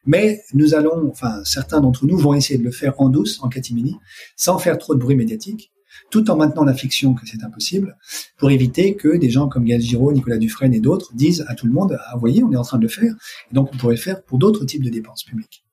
[0.06, 3.48] Mais nous allons, enfin certains d'entre nous vont essayer de le faire en douce, en
[3.48, 3.96] catimini,
[4.36, 5.72] sans faire trop de bruit médiatique
[6.10, 7.96] tout en maintenant la fiction que c'est impossible,
[8.36, 11.66] pour éviter que des gens comme Gaël Giraud, Nicolas Dufresne et d'autres disent à tout
[11.66, 13.14] le monde, ah, vous voyez, on est en train de le faire,
[13.50, 15.64] et donc on pourrait le faire pour d'autres types de dépenses publiques.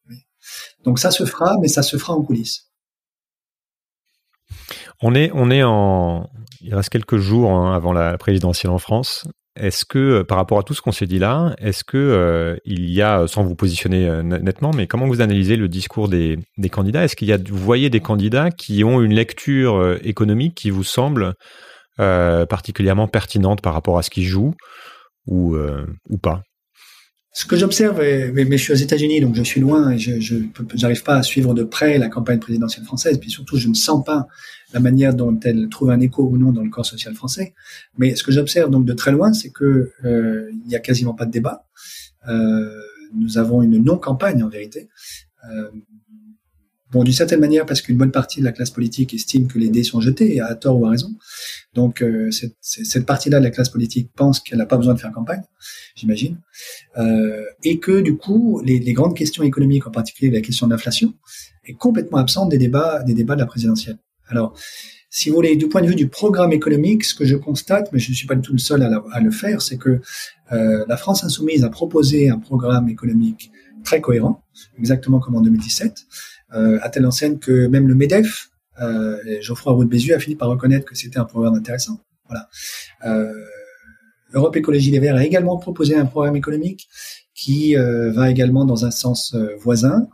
[0.83, 2.71] Donc ça se fera, mais ça se fera en coulisses.
[5.01, 6.29] On est, en,
[6.61, 9.27] il reste quelques jours hein, avant la présidentielle en France.
[9.57, 12.55] Est-ce que, euh, par rapport à tout ce qu'on s'est dit là, est-ce que euh,
[12.63, 16.39] il y a, sans vous positionner euh, nettement, mais comment vous analysez le discours des,
[16.57, 17.03] des candidats?
[17.03, 20.83] Est-ce qu'il y a, vous voyez des candidats qui ont une lecture économique qui vous
[20.83, 21.33] semble
[21.97, 24.55] particulièrement pertinente par rapport à ce qu'ils jouent
[25.27, 25.55] ou,
[26.09, 26.41] ou pas?
[27.33, 30.35] Ce que j'observe, mais, je suis aux États-Unis, donc je suis loin et je
[30.81, 33.17] n'arrive pas à suivre de près la campagne présidentielle française.
[33.19, 34.27] Puis surtout, je ne sens pas
[34.73, 37.53] la manière dont elle trouve un écho ou non dans le corps social français.
[37.97, 41.13] Mais ce que j'observe donc de très loin, c'est que euh, il n'y a quasiment
[41.13, 41.65] pas de débat.
[42.27, 42.69] Euh,
[43.13, 44.89] nous avons une non-campagne en vérité.
[45.49, 45.71] Euh,
[46.91, 49.69] Bon, d'une certaine manière, parce qu'une bonne partie de la classe politique estime que les
[49.69, 51.11] dés sont jetés, à tort ou à raison.
[51.73, 54.99] Donc, euh, cette, cette partie-là de la classe politique pense qu'elle n'a pas besoin de
[54.99, 55.43] faire campagne,
[55.95, 56.37] j'imagine.
[56.97, 60.71] Euh, et que, du coup, les, les, grandes questions économiques, en particulier la question de
[60.71, 61.13] l'inflation,
[61.63, 63.97] est complètement absente des débats, des débats de la présidentielle.
[64.27, 64.53] Alors,
[65.09, 67.99] si vous voulez, du point de vue du programme économique, ce que je constate, mais
[67.99, 69.99] je ne suis pas du tout le seul à, à le faire, c'est que
[70.53, 73.51] euh, la France insoumise a proposé un programme économique
[73.83, 74.43] très cohérent,
[74.77, 79.83] exactement comme en 2017, euh, à telle enseigne que même le MEDEF, euh, Geoffroy Roux
[79.83, 81.99] de Bézieux, a fini par reconnaître que c'était un programme intéressant.
[82.27, 82.49] Voilà.
[83.05, 83.33] Euh,
[84.33, 86.87] Europe Écologie Les Verts a également proposé un programme économique
[87.33, 90.07] qui euh, va également dans un sens euh, voisin.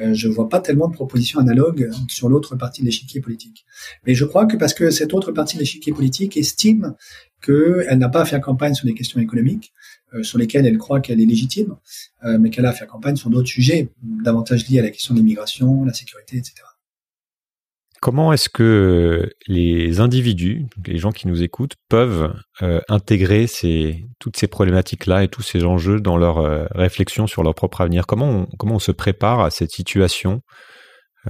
[0.00, 3.64] Euh, je vois pas tellement de propositions analogues sur l'autre partie de l'échiquier politique.
[4.06, 6.94] Mais je crois que parce que cette autre partie de l'échiquier politique estime
[7.40, 11.00] qu'elle n'a pas à faire campagne sur des questions économiques, euh, sur lesquelles elle croit
[11.00, 11.76] qu'elle est légitime,
[12.24, 15.14] euh, mais qu'elle a à faire campagne sur d'autres sujets, davantage liés à la question
[15.14, 16.54] de l'immigration, la sécurité, etc.
[18.00, 24.36] Comment est-ce que les individus, les gens qui nous écoutent, peuvent euh, intégrer ces, toutes
[24.36, 28.06] ces problématiques-là et tous ces enjeux dans leur réflexion sur leur propre avenir?
[28.06, 30.42] Comment on, comment on se prépare à cette situation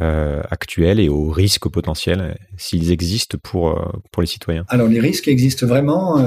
[0.00, 4.64] actuelle et aux risques potentiels, s'ils existent pour, pour les citoyens?
[4.66, 6.18] Alors les risques existent vraiment,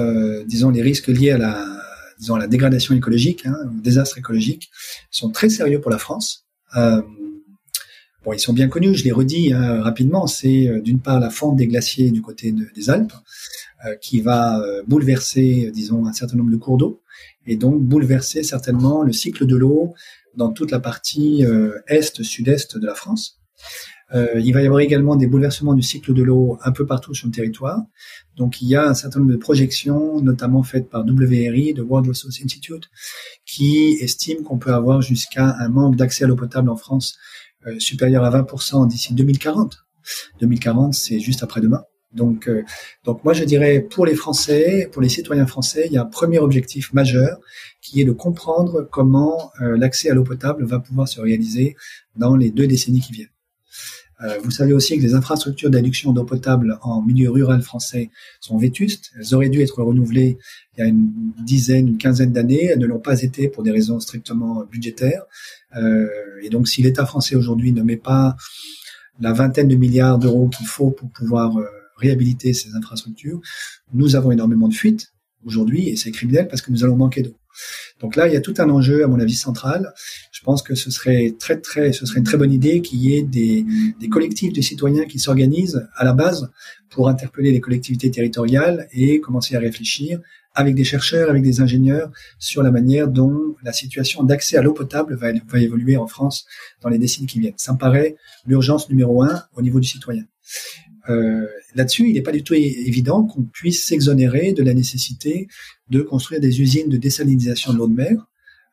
[0.46, 1.87] disons les risques liés à la,
[2.20, 4.70] disons, la dégradation écologique, hein, désastre écologique,
[5.12, 6.46] sont très sérieux pour la France.
[6.76, 7.02] Euh,
[8.26, 10.28] bon, ils sont bien connus, je les redis hein, rapidement.
[10.28, 13.14] C'est euh, d'une part la fonte des glaciers du côté des Alpes,
[13.86, 17.02] euh, qui va bouleverser, disons, un certain nombre de cours d'eau,
[17.46, 19.94] et donc bouleverser certainement le cycle de l'eau
[20.36, 21.44] dans toute la partie
[21.88, 23.40] est-sud-est de la France.
[24.14, 27.14] Euh, il va y avoir également des bouleversements du cycle de l'eau un peu partout
[27.14, 27.82] sur le territoire.
[28.38, 32.08] Donc il y a un certain nombre de projections, notamment faites par WRI, de World
[32.08, 32.90] Resource Institute,
[33.46, 37.18] qui estiment qu'on peut avoir jusqu'à un manque d'accès à l'eau potable en France
[37.66, 39.78] euh, supérieur à 20% d'ici 2040.
[40.40, 41.84] 2040, c'est juste après-demain.
[42.18, 42.64] Euh,
[43.04, 46.06] donc moi je dirais pour les Français, pour les citoyens français, il y a un
[46.06, 47.38] premier objectif majeur
[47.82, 51.76] qui est de comprendre comment l'accès à l'eau potable va pouvoir se réaliser
[52.16, 53.37] dans les deux décennies qui viennent.
[54.24, 58.58] Euh, vous savez aussi que les infrastructures d'adduction d'eau potable en milieu rural français sont
[58.58, 59.12] vétustes.
[59.18, 60.38] Elles auraient dû être renouvelées
[60.76, 61.12] il y a une
[61.46, 62.66] dizaine, une quinzaine d'années.
[62.66, 65.24] Elles ne l'ont pas été pour des raisons strictement budgétaires.
[65.76, 66.08] Euh,
[66.42, 68.36] et donc, si l'État français aujourd'hui ne met pas
[69.20, 71.66] la vingtaine de milliards d'euros qu'il faut pour pouvoir euh,
[71.98, 73.42] réhabiliter ces infrastructures,
[73.94, 75.14] nous avons énormément de fuites
[75.46, 77.36] aujourd'hui et c'est criminel parce que nous allons manquer d'eau.
[78.00, 79.94] Donc là, il y a tout un enjeu, à mon avis, central.
[80.32, 83.16] Je pense que ce serait très, très, ce serait une très bonne idée qu'il y
[83.16, 83.66] ait des,
[84.10, 86.50] collectifs de citoyens qui s'organisent à la base
[86.90, 90.20] pour interpeller les collectivités territoriales et commencer à réfléchir
[90.54, 94.74] avec des chercheurs, avec des ingénieurs sur la manière dont la situation d'accès à l'eau
[94.74, 96.48] potable va, va évoluer en France
[96.82, 97.54] dans les décennies qui viennent.
[97.58, 98.16] Ça me paraît
[98.48, 100.24] l'urgence numéro un au niveau du citoyen.
[101.10, 105.48] Euh, là-dessus, il n'est pas du tout évident qu'on puisse s'exonérer de la nécessité
[105.90, 108.28] de construire des usines de désalinisation de l'eau de mer.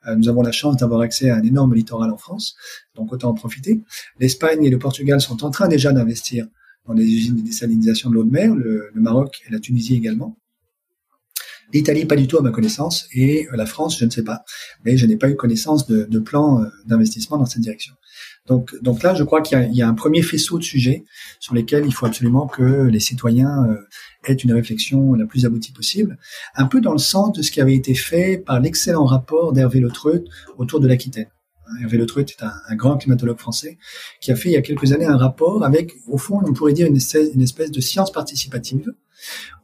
[0.07, 2.57] Euh, nous avons la chance d'avoir accès à un énorme littoral en France,
[2.95, 3.81] donc autant en profiter.
[4.19, 6.47] L'Espagne et le Portugal sont en train déjà d'investir
[6.87, 10.37] dans des usines de désalinisation de l'eau de mer, le, Maroc et la Tunisie également.
[11.73, 14.45] L'Italie, pas du tout à ma connaissance, et la France, je ne sais pas,
[14.85, 17.95] mais je n'ai pas eu connaissance de, de plans euh, d'investissement dans cette direction.
[18.47, 21.05] Donc, là, je crois qu'il y, a un premier faisceau de sujets
[21.41, 23.79] sur lesquels il faut absolument que les citoyens euh,
[24.25, 26.19] aient une réflexion la plus aboutie possible,
[26.55, 29.81] un peu dans le sens de ce qui avait été fait par l'excellent rapport d'Hervé
[29.81, 30.25] Letreut
[30.59, 31.29] autour de l'Aquitaine.
[31.81, 33.79] Hervé Letreut est un, grand climatologue français
[34.21, 36.75] qui a fait il y a quelques années un rapport avec, au fond, on pourrait
[36.75, 38.93] dire une espèce, une espèce de science participative,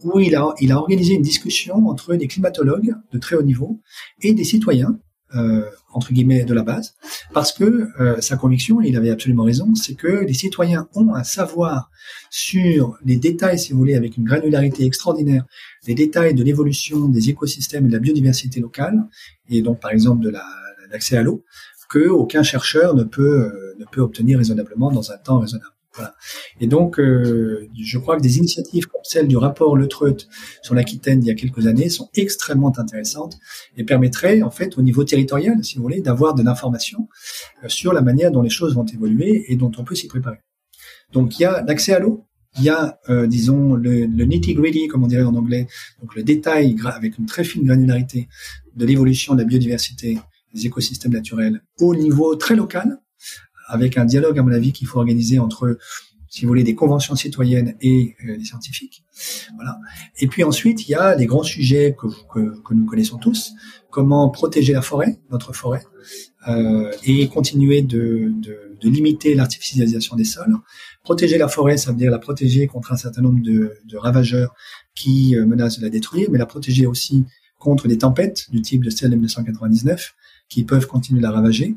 [0.03, 3.81] où il a, il a organisé une discussion entre des climatologues de très haut niveau
[4.23, 4.99] et des citoyens
[5.35, 5.63] euh,
[5.93, 6.95] entre guillemets de la base,
[7.33, 11.25] parce que euh, sa conviction, il avait absolument raison, c'est que les citoyens ont un
[11.25, 11.91] savoir
[12.31, 15.45] sur les détails, si vous voulez, avec une granularité extraordinaire,
[15.87, 19.05] les détails de l'évolution des écosystèmes et de la biodiversité locale,
[19.49, 20.33] et donc par exemple de
[20.91, 21.45] l'accès à l'eau,
[21.89, 25.75] que aucun chercheur ne peut euh, ne peut obtenir raisonnablement dans un temps raisonnable.
[25.95, 26.15] Voilà.
[26.61, 30.17] Et donc, euh, je crois que des initiatives comme celle du rapport Le Treut
[30.63, 33.37] sur l'Aquitaine il y a quelques années sont extrêmement intéressantes
[33.77, 37.09] et permettraient, en fait, au niveau territorial, si vous voulez, d'avoir de l'information
[37.65, 40.39] euh, sur la manière dont les choses vont évoluer et dont on peut s'y préparer.
[41.13, 42.25] Donc, il y a l'accès à l'eau,
[42.59, 45.67] il y a, euh, disons, le, le nitty-gritty, comme on dirait en anglais,
[46.01, 48.29] donc le détail avec une très fine granularité
[48.77, 50.19] de l'évolution de la biodiversité
[50.55, 52.99] des écosystèmes naturels au niveau très local,
[53.71, 55.79] avec un dialogue, à mon avis, qu'il faut organiser entre,
[56.29, 59.05] si vous voulez, des conventions citoyennes et euh, les scientifiques.
[59.55, 59.79] Voilà.
[60.19, 63.53] Et puis ensuite, il y a les grands sujets que, que, que nous connaissons tous.
[63.91, 65.83] Comment protéger la forêt, notre forêt,
[66.49, 70.57] euh, et continuer de, de, de limiter l'artificialisation des sols.
[71.05, 74.55] Protéger la forêt, ça veut dire la protéger contre un certain nombre de, de ravageurs
[74.95, 77.27] qui euh, menacent de la détruire, mais la protéger aussi
[77.59, 80.15] contre des tempêtes du type de celle de 1999
[80.51, 81.77] qui peuvent continuer de la ravager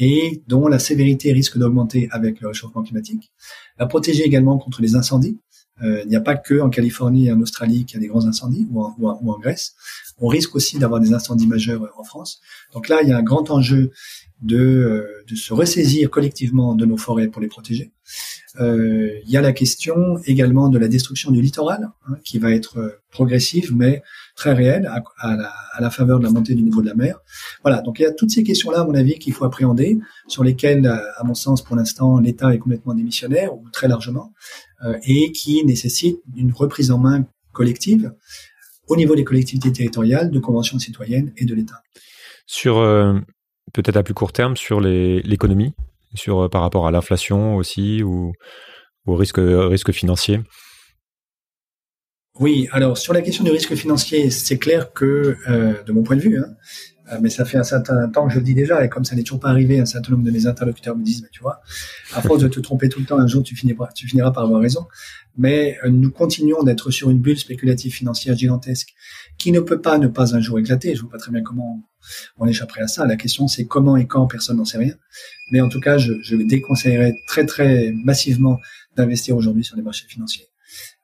[0.00, 3.32] et dont la sévérité risque d'augmenter avec le réchauffement climatique.
[3.78, 5.38] La protéger également contre les incendies.
[5.82, 8.06] Euh, il n'y a pas que en Californie et en Australie qu'il y a des
[8.06, 9.74] grands incendies ou en, ou en, Grèce.
[10.18, 12.40] On risque aussi d'avoir des incendies majeurs en France.
[12.72, 13.90] Donc là, il y a un grand enjeu
[14.42, 17.92] de, euh, de se ressaisir collectivement de nos forêts pour les protéger.
[18.60, 22.50] Euh, il y a la question également de la destruction du littoral, hein, qui va
[22.50, 24.02] être euh, progressive, mais
[24.34, 27.20] très réelle, à, la, faveur de la montée du niveau de la mer.
[27.62, 30.44] Voilà, donc il y a toutes ces questions-là, à mon avis, qu'il faut appréhender, sur
[30.44, 34.32] lesquelles, euh, à mon sens, pour l'instant, l'État est complètement démissionnaire, ou très largement,
[34.84, 38.12] euh, et qui nécessitent une reprise en main collective
[38.88, 41.82] au niveau des collectivités territoriales, de conventions citoyennes et de l'État.
[42.46, 43.18] Sur euh,
[43.72, 45.74] peut-être à plus court terme, sur l'économie,
[46.14, 48.32] sur par rapport à l'inflation aussi ou
[49.06, 50.40] au risque risque financier?
[52.40, 56.16] Oui, alors sur la question du risque financier, c'est clair que, euh, de mon point
[56.16, 58.84] de vue, hein, Euh, mais ça fait un certain temps que je le dis déjà,
[58.84, 61.22] et comme ça n'est toujours pas arrivé, un certain nombre de mes interlocuteurs me disent,
[61.22, 61.60] mais tu vois,
[62.14, 64.86] à force de te tromper tout le temps, un jour tu finiras, par avoir raison.
[65.36, 68.92] Mais euh, nous continuons d'être sur une bulle spéculative financière gigantesque
[69.38, 70.94] qui ne peut pas ne pas un jour éclater.
[70.94, 71.82] Je vois pas très bien comment
[72.38, 73.06] on échapperait à ça.
[73.06, 74.94] La question c'est comment et quand, personne n'en sait rien.
[75.50, 78.58] Mais en tout cas, je, déconseillerais très très massivement
[78.96, 80.46] d'investir aujourd'hui sur les marchés financiers.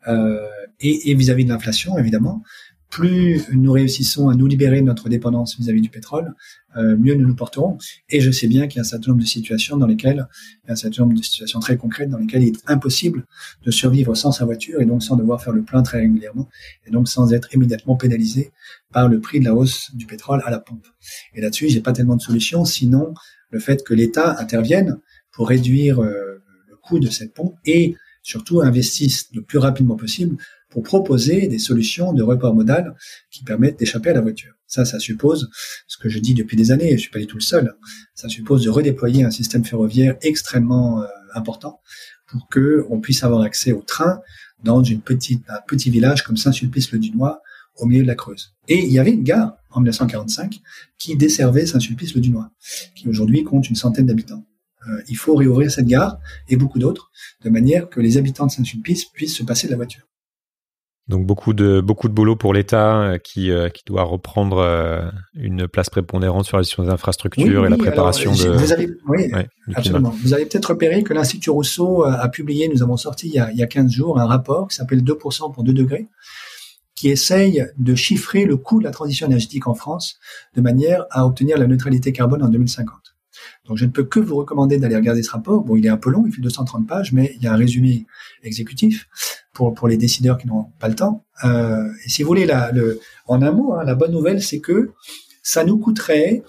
[0.07, 0.47] Euh,
[0.81, 2.43] et vis-à-vis -vis de l'inflation, évidemment,
[2.91, 6.35] plus nous réussissons à nous libérer de notre dépendance vis-à-vis du pétrole,
[6.77, 7.77] euh, mieux nous nous porterons.
[8.09, 10.27] Et je sais bien qu'il y a un certain nombre de situations dans lesquelles,
[10.65, 13.27] il y a un certain nombre de situations très concrètes dans lesquelles il est impossible
[13.65, 16.49] de survivre sans sa voiture et donc sans devoir faire le plein très régulièrement
[16.87, 18.53] et donc sans être immédiatement pénalisé
[18.91, 20.87] par le prix de la hausse du pétrole à la pompe.
[21.35, 23.13] Et là-dessus, j'ai pas tellement de solutions, sinon
[23.51, 24.99] le fait que l'État intervienne
[25.33, 30.37] pour réduire euh, le coût de cette pompe et surtout investisse le plus rapidement possible
[30.71, 32.95] pour proposer des solutions de report modal
[33.31, 34.55] qui permettent d'échapper à la voiture.
[34.67, 35.49] Ça, ça suppose,
[35.87, 37.75] ce que je dis depuis des années, je suis pas du tout le seul,
[38.15, 41.81] ça suppose de redéployer un système ferroviaire extrêmement euh, important
[42.27, 44.21] pour que on puisse avoir accès au train
[44.63, 47.41] dans une petite, un petit village comme Saint-Sulpice-le-Dunois
[47.77, 48.55] au milieu de la Creuse.
[48.67, 50.61] Et il y avait une gare en 1945
[50.99, 52.51] qui desservait Saint-Sulpice-le-Dunois,
[52.95, 54.45] qui aujourd'hui compte une centaine d'habitants.
[54.89, 57.11] Euh, il faut réouvrir cette gare et beaucoup d'autres,
[57.45, 60.08] de manière que les habitants de Saint-Sulpice puissent se passer de la voiture.
[61.09, 65.09] Donc beaucoup de beaucoup de boulot pour l'État euh, qui euh, qui doit reprendre euh,
[65.35, 68.49] une place prépondérante sur la gestion des infrastructures et la préparation de.
[68.51, 69.33] Vous avez, oui,
[69.75, 70.13] absolument.
[70.23, 73.51] Vous avez peut-être repéré que l'Institut Rousseau a publié, nous avons sorti il y a,
[73.51, 76.09] il y a 15 jours un rapport qui s'appelle 2% pour 2 degrés,
[76.95, 80.19] qui essaye de chiffrer le coût de la transition énergétique en France
[80.57, 83.08] de manière à obtenir la neutralité carbone en 2050.
[83.69, 85.63] Donc je ne peux que vous recommander d'aller regarder ce rapport.
[85.63, 87.57] Bon, il est un peu long, il fait 230 pages, mais il y a un
[87.57, 88.07] résumé
[88.43, 89.09] exécutif
[89.53, 91.25] pour, pour les décideurs qui n'ont pas le temps.
[91.45, 92.49] Euh, et si vous voulez,
[93.27, 94.93] en un mot, hein, la bonne nouvelle, c'est que
[95.43, 96.43] ça nous coûterait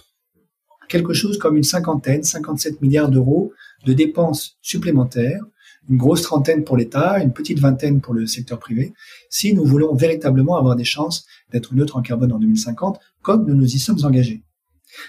[0.88, 3.54] quelque chose comme une cinquantaine, 57 milliards d'euros
[3.86, 5.42] de dépenses supplémentaires,
[5.90, 8.94] une grosse trentaine pour l'État, une petite vingtaine pour le secteur privé,
[9.30, 13.56] si nous voulons véritablement avoir des chances d'être neutre en carbone en 2050, comme nous
[13.56, 14.44] nous y sommes engagés.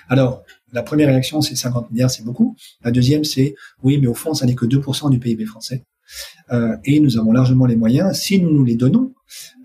[0.08, 2.56] Alors, la première réaction, c'est 50 milliards, c'est beaucoup.
[2.84, 5.84] La deuxième, c'est oui, mais au fond, ça n'est que 2% du PIB français.
[6.52, 9.12] Euh, et nous avons largement les moyens, si nous nous les donnons,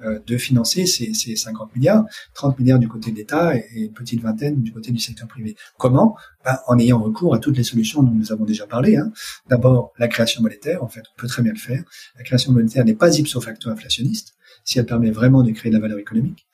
[0.04, 3.94] euh, de financer ces, ces, 50 milliards, 30 milliards du côté de l'État et, une
[3.94, 5.56] petite vingtaine du côté du secteur privé.
[5.78, 6.16] Comment?
[6.44, 8.96] Ben, En ayant recours à toutes les solutions dont nous avons déjà parlé.
[8.98, 9.12] Hein.
[9.50, 11.84] D'abord, la création monétaire, en fait, on peut très bien le faire.
[12.18, 15.78] La création monétaire n'est pas ipso facto inflationniste, si elle permet vraiment de créer de
[15.78, 16.46] la valeur économique.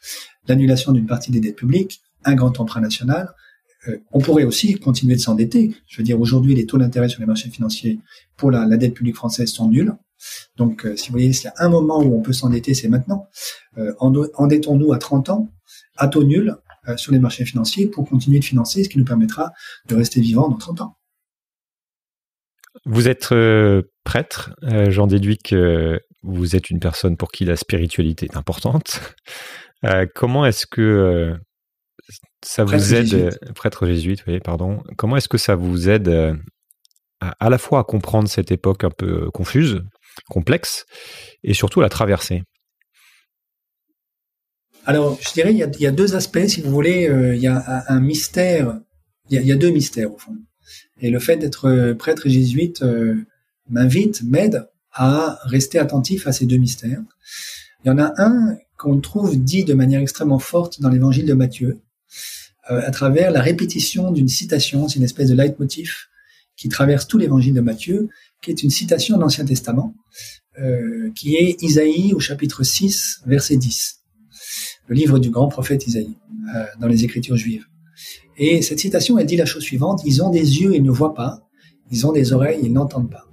[0.48, 3.34] L'annulation d'une partie des dettes publiques, un grand emprunt national,
[4.12, 5.74] on pourrait aussi continuer de s'endetter.
[5.88, 8.00] Je veux dire, aujourd'hui, les taux d'intérêt sur les marchés financiers
[8.38, 9.94] pour la, dette publique française sont nuls.
[10.56, 12.90] Donc, euh, si vous voyez, s'il y a un moment où on peut s'endetter, c'est
[12.90, 13.28] maintenant.
[13.78, 15.50] Euh, endettons-nous à 30 ans,
[15.98, 16.56] à taux nul,
[16.98, 19.52] sur les marchés financiers pour continuer de financer, ce qui nous permettra
[19.88, 20.98] de rester vivants dans 30 ans.
[22.86, 23.30] Vous êtes
[24.04, 24.56] prêtre.
[24.88, 29.00] J'en déduis que vous êtes une personne pour qui la spiritualité est importante.
[30.16, 31.38] comment est-ce que
[32.44, 34.84] ça vous aide, euh, prêtre jésuite, oui, pardon.
[34.98, 36.34] Comment est-ce que ça vous aide euh,
[37.20, 39.84] à, la fois à comprendre cette époque un peu confuse,
[40.30, 40.86] complexe,
[41.44, 42.44] et surtout à la traverser?
[44.86, 47.08] Alors, je dirais, il y, a, deux aspects, si vous voulez.
[47.08, 48.80] Euh, il y a un, mystère,
[49.30, 50.36] il y, a, deux mystères au fond.
[51.00, 52.84] Et le fait d'être prêtre jésuite
[53.70, 57.02] m'invite, m'aide à rester attentif à ces deux mystères.
[57.84, 61.34] Il y en a un qu'on trouve dit de manière extrêmement forte dans l'évangile de
[61.34, 61.80] Matthieu,
[62.70, 65.96] euh, à travers la répétition d'une citation, c'est une espèce de leitmotiv
[66.56, 68.10] qui traverse tout l'évangile de Matthieu,
[68.42, 69.96] qui est une citation de l'Ancien Testament,
[70.60, 74.02] euh, qui est Isaïe au chapitre 6, verset 10,
[74.88, 76.18] le livre du grand prophète Isaïe,
[76.56, 77.66] euh, dans les Écritures juives.
[78.38, 81.14] Et cette citation, elle dit la chose suivante, ils ont des yeux, ils ne voient
[81.14, 81.48] pas,
[81.90, 83.28] ils ont des oreilles, ils n'entendent pas.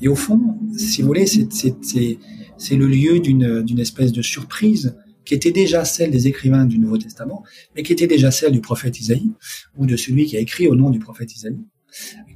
[0.00, 0.40] Et au fond,
[0.76, 4.96] si vous voulez, c'est le lieu d'une espèce de surprise
[5.32, 7.42] qui était déjà celle des écrivains du Nouveau Testament,
[7.74, 9.32] mais qui était déjà celle du prophète Isaïe,
[9.78, 11.56] ou de celui qui a écrit au nom du prophète Isaïe,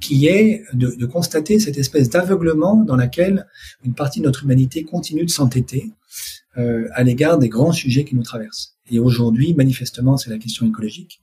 [0.01, 3.45] qui est de, constater cette espèce d'aveuglement dans laquelle
[3.85, 5.91] une partie de notre humanité continue de s'entêter
[6.57, 8.75] euh, à l'égard des grands sujets qui nous traversent.
[8.89, 11.21] Et aujourd'hui, manifestement, c'est la question écologique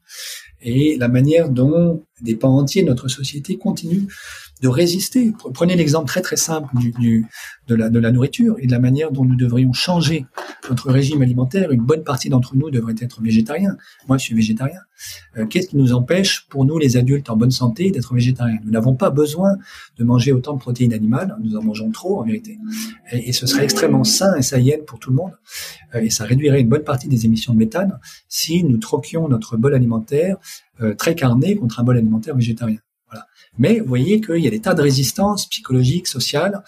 [0.60, 4.06] et la manière dont des pans entiers de notre société continuent
[4.64, 5.32] de résister.
[5.52, 7.26] Prenez l'exemple très très simple du, du,
[7.68, 10.24] de, la, de la nourriture et de la manière dont nous devrions changer
[10.70, 11.70] notre régime alimentaire.
[11.70, 13.76] Une bonne partie d'entre nous devrait être végétarien.
[14.08, 14.80] Moi, je suis végétarien.
[15.36, 18.58] Euh, Qu'est-ce qui nous empêche, pour nous les adultes en bonne santé, d'être végétariens?
[18.64, 19.58] Nous n'avons pas besoin
[19.98, 21.36] de manger autant de protéines animales.
[21.42, 22.58] Nous en mangeons trop, en vérité.
[23.12, 25.32] Et, ce serait extrêmement sain et saillant pour tout le monde.
[25.94, 27.98] Euh, et ça réduirait une bonne partie des émissions de méthane
[28.28, 30.38] si nous troquions notre bol alimentaire
[30.80, 32.78] euh, très carné contre un bol alimentaire végétarien.
[33.58, 36.62] Mais vous voyez qu'il y a des tas de résistances psychologiques, sociales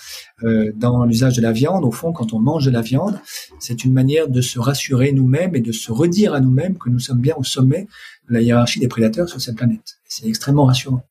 [0.44, 1.84] euh, dans l'usage de la viande.
[1.84, 3.18] Au fond, quand on mange de la viande,
[3.58, 7.00] c'est une manière de se rassurer nous-mêmes et de se redire à nous-mêmes que nous
[7.00, 7.88] sommes bien au sommet
[8.28, 9.98] de la hiérarchie des prédateurs sur cette planète.
[10.08, 11.02] C'est extrêmement rassurant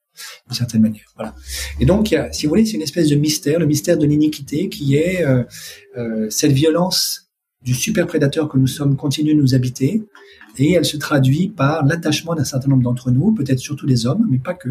[0.48, 1.06] d'une certaine manière.
[1.16, 1.36] Voilà.
[1.80, 4.96] Et donc, si vous voulez, c'est une espèce de mystère, le mystère de l'iniquité, qui
[4.96, 5.44] est euh,
[5.98, 7.25] euh, cette violence
[7.66, 10.04] du super prédateur que nous sommes continue de nous habiter,
[10.58, 14.26] et elle se traduit par l'attachement d'un certain nombre d'entre nous, peut-être surtout des hommes,
[14.30, 14.70] mais pas que,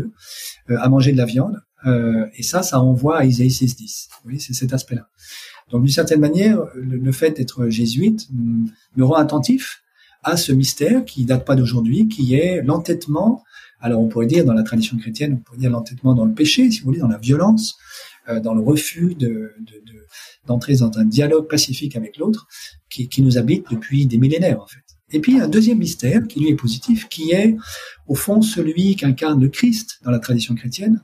[0.71, 1.61] euh, à manger de la viande.
[1.87, 4.09] Euh, et ça, ça renvoie à Isaïe 6.10.
[4.25, 5.09] Oui, c'est cet aspect-là.
[5.71, 8.67] Donc, d'une certaine manière, le, le fait d'être jésuite mm,
[8.97, 9.83] me rend attentif
[10.23, 13.43] à ce mystère qui date pas d'aujourd'hui, qui est l'entêtement.
[13.81, 16.71] Alors, on pourrait dire dans la tradition chrétienne, on pourrait dire l'entêtement dans le péché,
[16.71, 17.77] si vous voulez, dans la violence,
[18.29, 20.07] euh, dans le refus de, de, de
[20.47, 22.47] d'entrer dans un dialogue pacifique avec l'autre,
[22.91, 24.81] qui, nous habite depuis des millénaires en fait.
[25.11, 27.57] Et puis un deuxième mystère qui lui est positif, qui est
[28.07, 31.03] au fond celui qu'incarne le Christ dans la tradition chrétienne.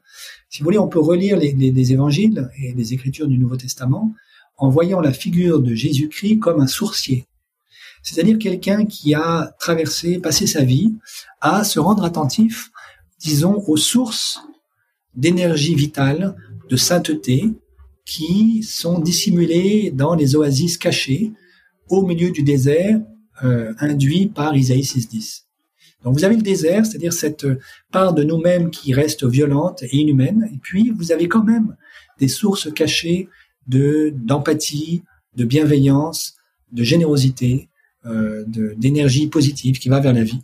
[0.49, 3.57] Si vous voulez, on peut relire les, les, les évangiles et les écritures du Nouveau
[3.57, 4.15] Testament
[4.57, 7.27] en voyant la figure de Jésus-Christ comme un sourcier.
[8.03, 10.95] C'est-à-dire quelqu'un qui a traversé, passé sa vie
[11.41, 12.71] à se rendre attentif,
[13.19, 14.41] disons, aux sources
[15.15, 16.37] d'énergie vitale,
[16.69, 17.51] de sainteté,
[18.11, 21.31] qui sont dissimulées dans les oasis cachées
[21.89, 23.01] au milieu du désert
[23.45, 25.43] euh, induit par Isaïe 6.10.
[26.03, 27.47] Donc vous avez le désert, c'est-à-dire cette
[27.93, 31.77] part de nous-mêmes qui reste violente et inhumaine, et puis vous avez quand même
[32.19, 33.29] des sources cachées
[33.69, 35.05] de d'empathie,
[35.37, 36.35] de bienveillance,
[36.73, 37.69] de générosité,
[38.07, 38.45] euh,
[38.77, 40.43] d'énergie positive qui va vers la vie,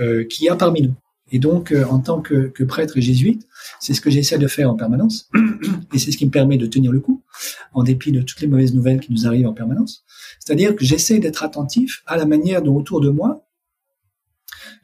[0.00, 0.94] euh, qui a parmi nous.
[1.32, 3.48] Et donc, euh, en tant que, que, prêtre jésuite,
[3.80, 5.28] c'est ce que j'essaie de faire en permanence,
[5.92, 7.22] et c'est ce qui me permet de tenir le coup,
[7.72, 10.04] en dépit de toutes les mauvaises nouvelles qui nous arrivent en permanence.
[10.38, 13.44] C'est-à-dire que j'essaie d'être attentif à la manière dont autour de moi,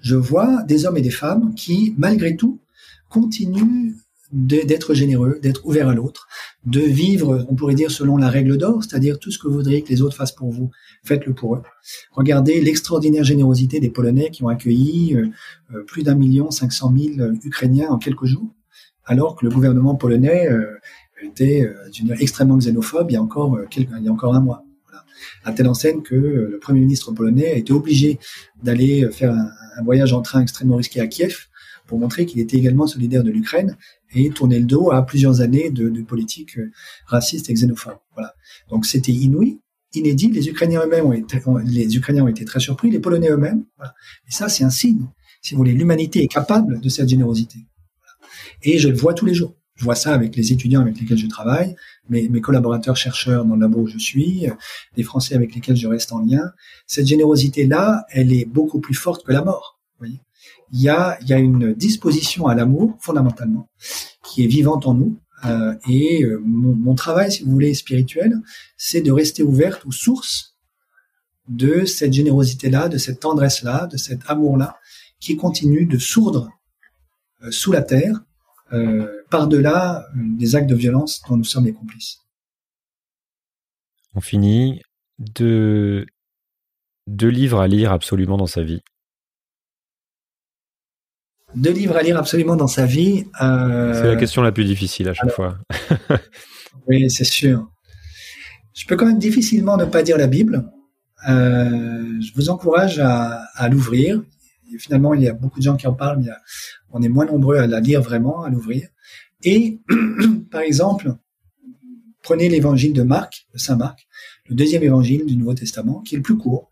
[0.01, 2.61] je vois des hommes et des femmes qui, malgré tout,
[3.09, 3.95] continuent
[4.33, 6.27] d'être généreux, d'être ouverts à l'autre,
[6.65, 9.83] de vivre, on pourrait dire, selon la règle d'or, c'est-à-dire tout ce que vous voudriez
[9.83, 10.71] que les autres fassent pour vous,
[11.05, 11.63] faites-le pour eux.
[12.13, 15.29] Regardez l'extraordinaire générosité des Polonais qui ont accueilli euh,
[15.75, 18.49] euh plus d'un million cinq cent mille Ukrainiens en quelques jours,
[19.05, 20.79] alors que le gouvernement polonais euh,
[21.23, 24.65] était euh, extrêmement xénophobe il y a encore, quelques, il y a encore un mois.
[24.87, 25.05] Voilà.
[25.45, 28.19] À telle enseigne que le Premier ministre polonais a été obligé
[28.63, 31.49] d'aller faire un voyage en train extrêmement risqué à Kiev
[31.87, 33.77] pour montrer qu'il était également solidaire de l'Ukraine
[34.15, 36.59] et tourner le dos à plusieurs années de, de politique
[37.07, 37.99] raciste et xénophobe.
[38.15, 38.35] Voilà.
[38.71, 39.61] Donc c'était inouï,
[39.95, 40.31] inédit.
[40.31, 43.65] Les Ukrainiens eux-mêmes ont été, les Ukrainiens ont été très surpris, les Polonais eux-mêmes.
[43.77, 43.95] Voilà.
[44.29, 45.07] Et ça, c'est un signe.
[45.41, 47.59] Si vous voulez, l'humanité est capable de cette générosité.
[48.63, 49.57] Et je le vois tous les jours.
[49.75, 51.75] Je vois ça avec les étudiants avec lesquels je travaille,
[52.09, 54.47] mes, mes collaborateurs chercheurs dans le labo où je suis,
[54.97, 56.53] les Français avec lesquels je reste en lien.
[56.87, 59.81] Cette générosité-là, elle est beaucoup plus forte que la mort.
[59.95, 60.21] Vous voyez
[60.73, 63.69] il y a, y a une disposition à l'amour fondamentalement
[64.25, 65.19] qui est vivante en nous.
[65.45, 68.33] Euh, et euh, mon, mon, travail, si vous voulez, spirituel,
[68.77, 70.57] c'est de rester ouverte aux sources
[71.49, 74.79] de cette générosité-là, de cette tendresse-là, de cet amour-là,
[75.21, 76.51] qui continue de sourdre
[77.43, 78.25] euh, sous la terre,
[78.73, 82.19] euh, par-delà des actes de violence dont nous sommes les complices.
[84.15, 84.81] On finit
[85.19, 86.07] de
[87.07, 88.81] deux livres à lire absolument dans sa vie
[91.55, 93.25] deux livres à lire absolument dans sa vie.
[93.41, 93.95] Euh...
[93.95, 95.59] C'est la question la plus difficile à chaque Alors, fois.
[96.89, 97.71] oui, c'est sûr.
[98.75, 100.65] Je peux quand même difficilement ne pas dire la Bible.
[101.29, 104.23] Euh, je vous encourage à, à l'ouvrir.
[104.79, 106.31] Finalement, il y a beaucoup de gens qui en parlent, mais
[106.91, 108.89] on est moins nombreux à la lire vraiment, à l'ouvrir.
[109.45, 109.81] Et,
[110.51, 111.15] par exemple,
[112.23, 114.07] prenez l'évangile de Marc, de Saint Marc,
[114.49, 116.71] le deuxième évangile du Nouveau Testament, qui est le plus court.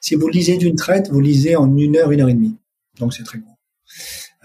[0.00, 2.56] Si vous le lisez d'une traite, vous lisez en une heure, une heure et demie.
[2.98, 3.55] Donc c'est très court.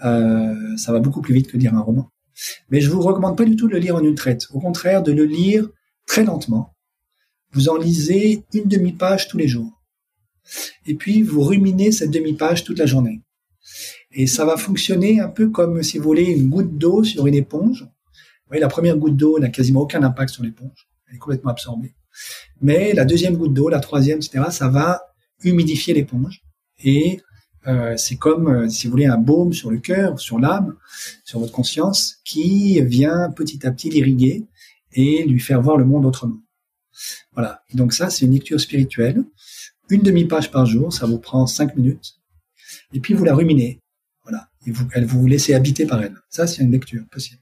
[0.04, 2.10] Euh, ça va beaucoup plus vite que lire un roman.
[2.70, 4.46] Mais je vous recommande pas du tout de le lire en une traite.
[4.52, 5.68] Au contraire, de le lire
[6.06, 6.74] très lentement.
[7.52, 9.82] Vous en lisez une demi-page tous les jours.
[10.86, 13.22] Et puis, vous ruminez cette demi-page toute la journée.
[14.10, 17.34] Et ça va fonctionner un peu comme, si vous voulez, une goutte d'eau sur une
[17.34, 17.82] éponge.
[17.82, 20.88] Vous voyez, la première goutte d'eau n'a quasiment aucun impact sur l'éponge.
[21.08, 21.94] Elle est complètement absorbée.
[22.60, 25.02] Mais la deuxième goutte d'eau, la troisième, etc., ça va
[25.42, 26.42] humidifier l'éponge
[26.84, 27.20] et
[27.66, 30.74] euh, c'est comme, euh, si vous voulez, un baume sur le cœur, sur l'âme,
[31.24, 34.46] sur votre conscience, qui vient petit à petit l'irriguer
[34.92, 36.40] et lui faire voir le monde autrement.
[37.32, 37.62] Voilà.
[37.74, 39.24] Donc ça, c'est une lecture spirituelle.
[39.88, 42.14] Une demi-page par jour, ça vous prend cinq minutes.
[42.92, 43.80] Et puis vous la ruminez.
[44.24, 44.48] Voilà.
[44.66, 46.14] Et vous, elle, vous vous laissez habiter par elle.
[46.30, 47.40] Ça, c'est une lecture possible.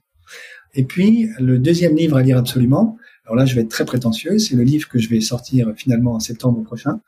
[0.73, 4.39] Et puis, le deuxième livre à lire absolument, alors là, je vais être très prétentieux,
[4.39, 7.01] c'est le livre que je vais sortir finalement en septembre prochain,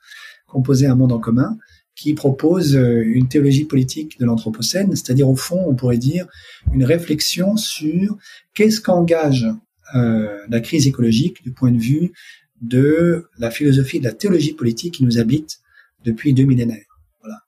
[0.47, 1.57] Composer un monde en commun,
[1.95, 6.27] qui propose euh, une théologie politique de l'Anthropocène, c'est-à-dire au fond, on pourrait dire,
[6.73, 8.17] une réflexion sur
[8.53, 9.47] qu'est-ce qu'engage
[9.95, 12.13] euh, la crise écologique du point de vue
[12.61, 15.59] de la philosophie de la théologie politique qui nous habite
[16.05, 16.85] depuis deux millénaires.
[17.21, 17.39] Voilà.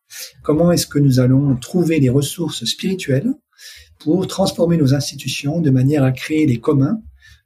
[0.43, 3.33] Comment est-ce que nous allons trouver des ressources spirituelles
[3.99, 7.01] pour transformer nos institutions de manière à créer les communs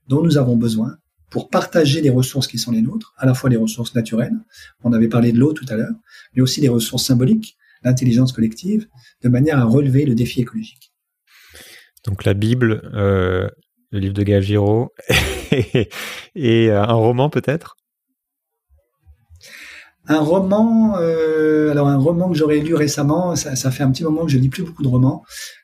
[0.08, 0.98] dont nous avons besoin
[1.30, 4.38] pour partager les ressources qui sont les nôtres, à la fois les ressources naturelles,
[4.84, 5.94] on avait parlé de l'eau tout à l'heure,
[6.34, 8.88] mais aussi les ressources symboliques, l'intelligence collective,
[9.24, 10.94] de manière à relever le défi écologique.
[12.06, 13.50] Donc la Bible, euh,
[13.92, 14.90] le livre de Gaël Giraud,
[15.52, 17.76] et, euh, un roman peut-être?
[20.08, 24.04] Un roman, euh, alors un roman que j'aurais lu récemment, ça, ça, fait un petit
[24.04, 25.24] moment que je lis plus beaucoup de romans.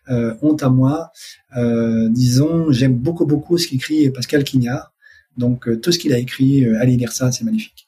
[0.09, 1.09] Euh, honte à moi.
[1.57, 4.93] Euh, disons, j'aime beaucoup beaucoup ce qu'écrit Pascal Quignard.
[5.35, 7.84] Donc tout ce qu'il a écrit, allez lire ça, c'est magnifique.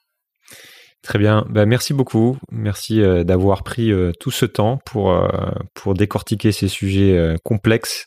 [1.04, 2.38] Très bien, bah, merci beaucoup.
[2.52, 5.16] Merci d'avoir pris tout ce temps pour
[5.74, 8.06] pour décortiquer ces sujets complexes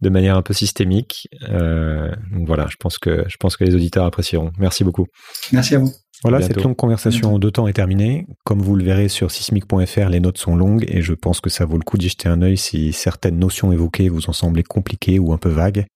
[0.00, 1.28] de manière un peu systémique.
[1.42, 4.50] donc voilà, je pense que je pense que les auditeurs apprécieront.
[4.58, 5.06] Merci beaucoup.
[5.52, 5.92] Merci à vous.
[6.22, 8.26] Voilà, cette longue conversation en deux temps est terminée.
[8.44, 11.64] Comme vous le verrez sur sismic.fr, les notes sont longues et je pense que ça
[11.64, 15.18] vaut le coup d'y jeter un œil si certaines notions évoquées vous ont semblé compliquées
[15.18, 15.86] ou un peu vagues.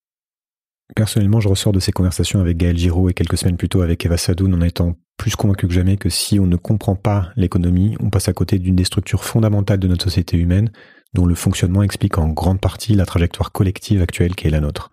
[0.94, 4.04] Personnellement, je ressors de ces conversations avec Gaël Giraud et quelques semaines plus tôt avec
[4.06, 7.96] Eva Sadoun en étant plus convaincu que jamais que si on ne comprend pas l'économie,
[8.00, 10.70] on passe à côté d'une des structures fondamentales de notre société humaine,
[11.14, 14.90] dont le fonctionnement explique en grande partie la trajectoire collective actuelle qui est la nôtre.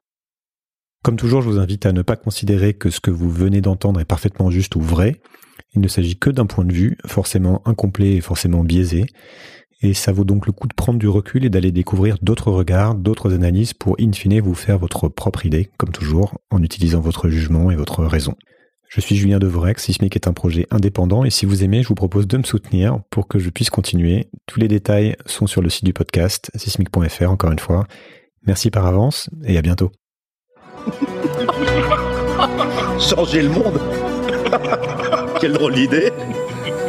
[1.03, 3.99] Comme toujours, je vous invite à ne pas considérer que ce que vous venez d'entendre
[3.99, 5.21] est parfaitement juste ou vrai.
[5.75, 9.05] Il ne s'agit que d'un point de vue, forcément incomplet et forcément biaisé.
[9.83, 12.95] Et ça vaut donc le coup de prendre du recul et d'aller découvrir d'autres regards,
[12.95, 17.27] d'autres analyses pour in fine vous faire votre propre idée, comme toujours, en utilisant votre
[17.27, 18.33] jugement et votre raison.
[18.87, 21.95] Je suis Julien Devorex, Sismic est un projet indépendant et si vous aimez, je vous
[21.95, 24.29] propose de me soutenir pour que je puisse continuer.
[24.45, 27.85] Tous les détails sont sur le site du podcast, sismic.fr encore une fois.
[28.47, 29.91] Merci par avance et à bientôt.
[32.99, 33.81] changer le monde?
[35.41, 36.13] Quelle drôle d'idée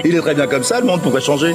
[0.05, 1.55] Il est très bien comme ça, le monde, pourquoi changer